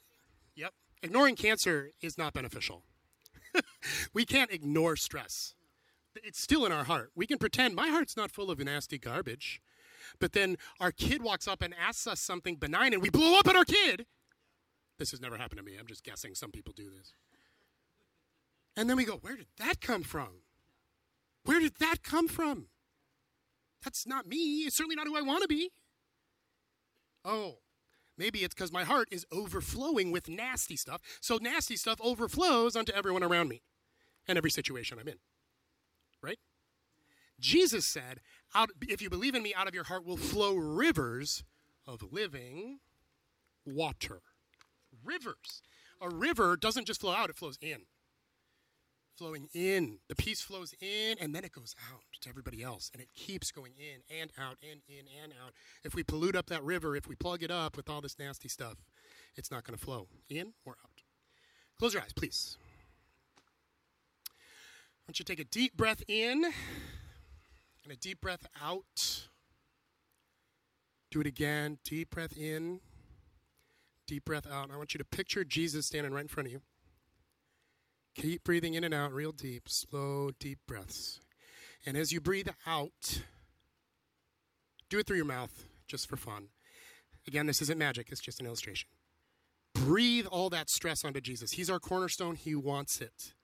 Ignoring 1.04 1.36
cancer 1.36 1.90
is 2.00 2.16
not 2.16 2.32
beneficial. 2.32 2.82
we 4.14 4.24
can't 4.24 4.50
ignore 4.50 4.96
stress. 4.96 5.54
It's 6.16 6.40
still 6.40 6.64
in 6.64 6.72
our 6.72 6.84
heart. 6.84 7.10
We 7.14 7.26
can 7.26 7.36
pretend 7.36 7.74
my 7.74 7.88
heart's 7.88 8.16
not 8.16 8.30
full 8.30 8.50
of 8.50 8.58
nasty 8.58 8.96
garbage. 8.96 9.60
But 10.18 10.32
then 10.32 10.56
our 10.80 10.92
kid 10.92 11.22
walks 11.22 11.46
up 11.46 11.60
and 11.60 11.74
asks 11.74 12.06
us 12.06 12.20
something 12.20 12.56
benign 12.56 12.94
and 12.94 13.02
we 13.02 13.10
blow 13.10 13.38
up 13.38 13.46
at 13.46 13.54
our 13.54 13.66
kid. 13.66 14.06
This 14.98 15.10
has 15.10 15.20
never 15.20 15.36
happened 15.36 15.58
to 15.58 15.64
me. 15.64 15.76
I'm 15.78 15.86
just 15.86 16.04
guessing 16.04 16.34
some 16.34 16.50
people 16.50 16.72
do 16.74 16.88
this. 16.88 17.12
And 18.74 18.88
then 18.88 18.96
we 18.96 19.04
go, 19.04 19.16
where 19.16 19.36
did 19.36 19.48
that 19.58 19.82
come 19.82 20.04
from? 20.04 20.40
Where 21.44 21.60
did 21.60 21.74
that 21.80 22.02
come 22.02 22.28
from? 22.28 22.68
That's 23.84 24.06
not 24.06 24.26
me. 24.26 24.62
It's 24.62 24.76
certainly 24.76 24.96
not 24.96 25.06
who 25.06 25.18
I 25.18 25.22
want 25.22 25.42
to 25.42 25.48
be. 25.48 25.70
Oh, 27.26 27.58
maybe 28.16 28.40
it's 28.40 28.54
because 28.54 28.72
my 28.72 28.84
heart 28.84 29.08
is 29.10 29.26
overflowing 29.32 30.12
with 30.12 30.28
nasty 30.28 30.76
stuff. 30.76 31.00
So 31.20 31.38
nasty 31.40 31.76
stuff 31.76 31.98
overflows 32.00 32.76
onto 32.76 32.92
everyone 32.92 33.22
around 33.22 33.48
me 33.48 33.62
and 34.26 34.38
every 34.38 34.50
situation 34.50 34.98
I'm 34.98 35.08
in. 35.08 35.18
Right? 36.22 36.38
Jesus 37.40 37.84
said, 37.86 38.20
out, 38.54 38.70
if 38.82 39.02
you 39.02 39.10
believe 39.10 39.34
in 39.34 39.42
me, 39.42 39.54
out 39.54 39.68
of 39.68 39.74
your 39.74 39.84
heart 39.84 40.04
will 40.04 40.16
flow 40.16 40.54
rivers 40.54 41.44
of 41.86 42.12
living 42.12 42.78
water. 43.66 44.20
Rivers. 45.04 45.62
A 46.00 46.08
river 46.08 46.56
doesn't 46.56 46.86
just 46.86 47.00
flow 47.00 47.12
out, 47.12 47.30
it 47.30 47.36
flows 47.36 47.58
in. 47.60 47.82
Flowing 49.16 49.48
in. 49.54 49.98
The 50.08 50.16
peace 50.16 50.40
flows 50.40 50.74
in 50.80 51.16
and 51.20 51.34
then 51.34 51.44
it 51.44 51.52
goes 51.52 51.74
out 51.92 52.02
to 52.22 52.28
everybody 52.28 52.62
else. 52.62 52.90
And 52.92 53.00
it 53.00 53.08
keeps 53.14 53.52
going 53.52 53.72
in 53.78 54.00
and 54.20 54.32
out 54.38 54.56
and 54.62 54.80
in 54.88 55.04
and 55.22 55.32
out. 55.44 55.52
If 55.84 55.94
we 55.94 56.02
pollute 56.02 56.34
up 56.34 56.46
that 56.46 56.64
river, 56.64 56.96
if 56.96 57.06
we 57.06 57.14
plug 57.14 57.42
it 57.42 57.50
up 57.50 57.76
with 57.76 57.88
all 57.88 58.00
this 58.00 58.18
nasty 58.18 58.48
stuff, 58.48 58.78
it's 59.36 59.50
not 59.50 59.64
going 59.64 59.78
to 59.78 59.84
flow 59.84 60.08
in 60.28 60.54
or 60.64 60.76
out. 60.84 61.02
Close 61.78 61.94
your 61.94 62.02
eyes, 62.02 62.12
please. 62.12 62.56
I 64.28 65.08
want 65.08 65.18
you 65.18 65.24
to 65.24 65.32
take 65.32 65.40
a 65.40 65.48
deep 65.48 65.76
breath 65.76 66.02
in 66.08 66.44
and 67.84 67.92
a 67.92 67.96
deep 67.96 68.20
breath 68.20 68.46
out. 68.62 69.26
Do 71.10 71.20
it 71.20 71.26
again. 71.26 71.78
Deep 71.84 72.10
breath 72.10 72.36
in, 72.36 72.80
deep 74.06 74.24
breath 74.24 74.46
out. 74.50 74.70
I 74.72 74.76
want 74.76 74.94
you 74.94 74.98
to 74.98 75.04
picture 75.04 75.44
Jesus 75.44 75.86
standing 75.86 76.12
right 76.12 76.22
in 76.22 76.28
front 76.28 76.46
of 76.46 76.52
you. 76.52 76.62
Keep 78.14 78.44
breathing 78.44 78.74
in 78.74 78.84
and 78.84 78.94
out 78.94 79.12
real 79.12 79.32
deep, 79.32 79.68
slow, 79.68 80.30
deep 80.38 80.58
breaths. 80.66 81.20
And 81.84 81.96
as 81.96 82.12
you 82.12 82.20
breathe 82.20 82.48
out, 82.66 83.22
do 84.88 84.98
it 84.98 85.06
through 85.06 85.16
your 85.16 85.24
mouth 85.24 85.64
just 85.86 86.08
for 86.08 86.16
fun. 86.16 86.48
Again, 87.26 87.46
this 87.46 87.62
isn't 87.62 87.78
magic, 87.78 88.08
it's 88.10 88.20
just 88.20 88.40
an 88.40 88.46
illustration. 88.46 88.88
Breathe 89.74 90.26
all 90.26 90.50
that 90.50 90.70
stress 90.70 91.04
onto 91.04 91.20
Jesus. 91.20 91.52
He's 91.52 91.68
our 91.68 91.80
cornerstone, 91.80 92.36
He 92.36 92.54
wants 92.54 93.00
it. 93.00 93.34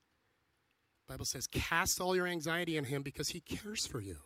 Bible 1.07 1.25
says, 1.25 1.45
cast 1.47 1.99
all 1.99 2.15
your 2.15 2.27
anxiety 2.27 2.77
on 2.77 2.85
Him 2.85 3.01
because 3.01 3.29
He 3.29 3.41
cares 3.41 3.85
for 3.85 3.99
you. 3.99 4.17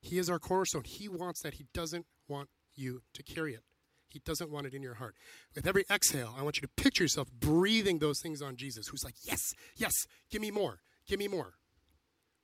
He 0.00 0.18
is 0.18 0.30
our 0.30 0.38
cornerstone. 0.38 0.84
He 0.84 1.08
wants 1.08 1.42
that. 1.42 1.54
He 1.54 1.66
doesn't 1.74 2.06
want 2.28 2.48
you 2.74 3.02
to 3.14 3.22
carry 3.22 3.54
it. 3.54 3.62
He 4.08 4.20
doesn't 4.24 4.50
want 4.50 4.66
it 4.66 4.74
in 4.74 4.82
your 4.82 4.94
heart. 4.94 5.14
With 5.54 5.66
every 5.66 5.84
exhale, 5.90 6.34
I 6.38 6.42
want 6.42 6.56
you 6.56 6.62
to 6.62 6.82
picture 6.82 7.04
yourself 7.04 7.28
breathing 7.30 7.98
those 7.98 8.20
things 8.20 8.40
on 8.40 8.56
Jesus, 8.56 8.88
who's 8.88 9.04
like, 9.04 9.14
Yes, 9.22 9.54
yes, 9.76 9.92
give 10.30 10.40
me 10.40 10.50
more, 10.50 10.80
give 11.06 11.18
me 11.18 11.28
more. 11.28 11.54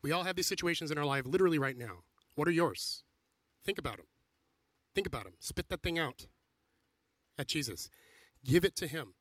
We 0.02 0.12
all 0.12 0.24
have 0.24 0.36
these 0.36 0.46
situations 0.46 0.90
in 0.90 0.98
our 0.98 1.06
life 1.06 1.24
literally 1.24 1.58
right 1.58 1.78
now. 1.78 2.02
What 2.34 2.46
are 2.46 2.52
yours? 2.52 3.04
Think 3.64 3.78
about 3.78 3.96
them. 3.96 4.06
Think 4.94 5.06
about 5.06 5.24
them. 5.24 5.34
Spit 5.40 5.68
that 5.70 5.82
thing 5.82 5.98
out 5.98 6.26
at 7.38 7.48
Jesus. 7.48 7.88
Give 8.44 8.64
it 8.64 8.76
to 8.76 8.86
Him. 8.86 9.14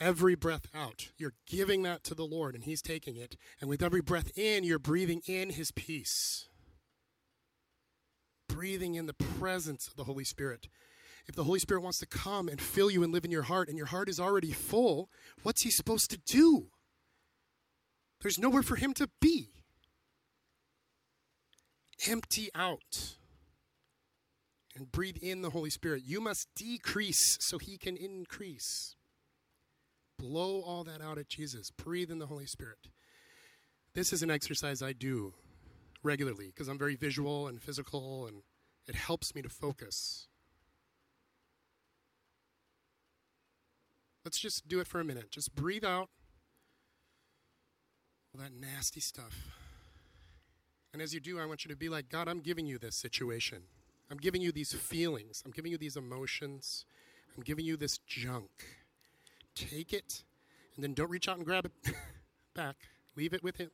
Every 0.00 0.36
breath 0.36 0.66
out, 0.74 1.08
you're 1.16 1.34
giving 1.46 1.82
that 1.82 2.04
to 2.04 2.14
the 2.14 2.24
Lord, 2.24 2.54
and 2.54 2.64
He's 2.64 2.82
taking 2.82 3.16
it. 3.16 3.36
And 3.60 3.68
with 3.68 3.82
every 3.82 4.00
breath 4.00 4.36
in, 4.36 4.64
you're 4.64 4.78
breathing 4.78 5.22
in 5.26 5.50
His 5.50 5.70
peace. 5.72 6.48
Breathing 8.48 8.94
in 8.94 9.06
the 9.06 9.14
presence 9.14 9.88
of 9.88 9.96
the 9.96 10.04
Holy 10.04 10.24
Spirit. 10.24 10.68
If 11.28 11.34
the 11.34 11.44
Holy 11.44 11.58
Spirit 11.58 11.82
wants 11.82 11.98
to 11.98 12.06
come 12.06 12.48
and 12.48 12.60
fill 12.60 12.90
you 12.90 13.02
and 13.02 13.12
live 13.12 13.24
in 13.24 13.30
your 13.30 13.42
heart, 13.42 13.68
and 13.68 13.76
your 13.76 13.86
heart 13.86 14.08
is 14.08 14.18
already 14.18 14.50
full, 14.50 15.10
what's 15.42 15.62
He 15.62 15.70
supposed 15.70 16.10
to 16.10 16.18
do? 16.26 16.68
There's 18.22 18.38
nowhere 18.38 18.62
for 18.62 18.76
Him 18.76 18.94
to 18.94 19.08
be. 19.20 19.50
Empty 22.08 22.48
out 22.54 23.16
and 24.74 24.90
breathe 24.90 25.18
in 25.20 25.42
the 25.42 25.50
Holy 25.50 25.70
Spirit. 25.70 26.02
You 26.06 26.20
must 26.20 26.48
decrease 26.56 27.36
so 27.40 27.58
He 27.58 27.76
can 27.76 27.96
increase. 27.96 28.94
Blow 30.18 30.62
all 30.62 30.82
that 30.84 31.02
out 31.02 31.18
at 31.18 31.28
Jesus. 31.28 31.70
Breathe 31.70 32.10
in 32.10 32.18
the 32.18 32.26
Holy 32.26 32.46
Spirit. 32.46 32.88
This 33.94 34.12
is 34.12 34.22
an 34.22 34.30
exercise 34.30 34.80
I 34.80 34.92
do 34.92 35.34
regularly 36.02 36.46
because 36.46 36.68
I'm 36.68 36.78
very 36.78 36.96
visual 36.96 37.48
and 37.48 37.60
physical, 37.60 38.26
and 38.26 38.42
it 38.86 38.94
helps 38.94 39.34
me 39.34 39.42
to 39.42 39.48
focus. 39.48 40.27
Let's 44.28 44.38
just 44.38 44.68
do 44.68 44.78
it 44.78 44.86
for 44.86 45.00
a 45.00 45.04
minute. 45.04 45.30
Just 45.30 45.54
breathe 45.54 45.86
out 45.86 46.10
all 48.30 48.42
that 48.42 48.52
nasty 48.52 49.00
stuff. 49.00 49.48
And 50.92 51.00
as 51.00 51.14
you 51.14 51.18
do, 51.18 51.40
I 51.40 51.46
want 51.46 51.64
you 51.64 51.70
to 51.70 51.76
be 51.78 51.88
like, 51.88 52.10
God, 52.10 52.28
I'm 52.28 52.40
giving 52.40 52.66
you 52.66 52.76
this 52.76 52.94
situation. 52.94 53.62
I'm 54.10 54.18
giving 54.18 54.42
you 54.42 54.52
these 54.52 54.74
feelings. 54.74 55.42
I'm 55.46 55.50
giving 55.50 55.72
you 55.72 55.78
these 55.78 55.96
emotions. 55.96 56.84
I'm 57.38 57.42
giving 57.42 57.64
you 57.64 57.78
this 57.78 57.96
junk. 58.06 58.50
Take 59.54 59.94
it, 59.94 60.24
and 60.76 60.84
then 60.84 60.92
don't 60.92 61.08
reach 61.08 61.26
out 61.26 61.38
and 61.38 61.46
grab 61.46 61.64
it 61.64 61.94
back. 62.54 62.76
Leave 63.16 63.32
it 63.32 63.42
with 63.42 63.56
Him. 63.56 63.70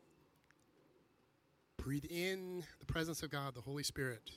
Breathe 1.79 2.05
in 2.09 2.63
the 2.79 2.87
presence 2.87 3.25
of 3.25 3.31
God, 3.31 3.57
the 3.57 3.63
Holy 3.63 3.83
Spirit. 3.83 4.31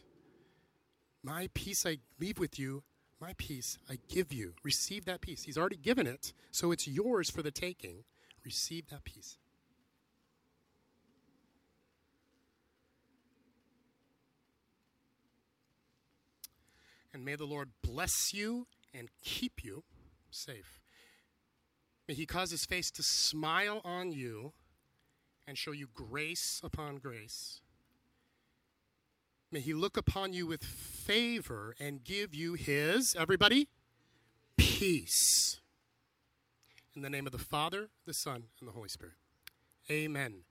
My 1.21 1.47
peace 1.53 1.85
I 1.85 1.99
leave 2.19 2.39
with 2.39 2.57
you. 2.57 2.81
My 3.19 3.33
peace 3.37 3.77
I 3.89 3.97
give 4.07 4.31
you. 4.31 4.53
Receive 4.63 5.05
that 5.05 5.21
peace. 5.21 5.43
He's 5.43 5.57
already 5.57 5.77
given 5.77 6.05
it, 6.05 6.33
so 6.51 6.71
it's 6.71 6.87
yours 6.87 7.29
for 7.29 7.41
the 7.41 7.51
taking. 7.51 8.03
Receive 8.45 8.89
that 8.89 9.03
peace. 9.03 9.37
And 17.13 17.25
may 17.25 17.35
the 17.35 17.45
Lord 17.45 17.69
bless 17.81 18.33
you 18.33 18.67
and 18.93 19.09
keep 19.23 19.63
you 19.63 19.83
safe. 20.29 20.79
May 22.07 22.13
he 22.13 22.27
cause 22.27 22.51
his 22.51 22.65
face 22.65 22.91
to 22.91 23.03
smile 23.03 23.81
on 23.83 24.11
you 24.11 24.53
and 25.47 25.57
show 25.57 25.71
you 25.71 25.87
grace 25.93 26.61
upon 26.63 26.97
grace. 26.97 27.61
May 29.49 29.61
he 29.61 29.73
look 29.73 29.95
upon 29.95 30.33
you 30.33 30.45
with 30.45 30.63
favor 30.63 31.73
and 31.79 32.03
give 32.03 32.35
you 32.35 32.55
his, 32.55 33.15
everybody, 33.17 33.69
peace. 34.57 35.61
In 36.93 37.01
the 37.01 37.09
name 37.09 37.25
of 37.25 37.31
the 37.31 37.37
Father, 37.37 37.89
the 38.05 38.13
Son, 38.13 38.43
and 38.59 38.67
the 38.67 38.73
Holy 38.73 38.89
Spirit. 38.89 39.15
Amen. 39.89 40.43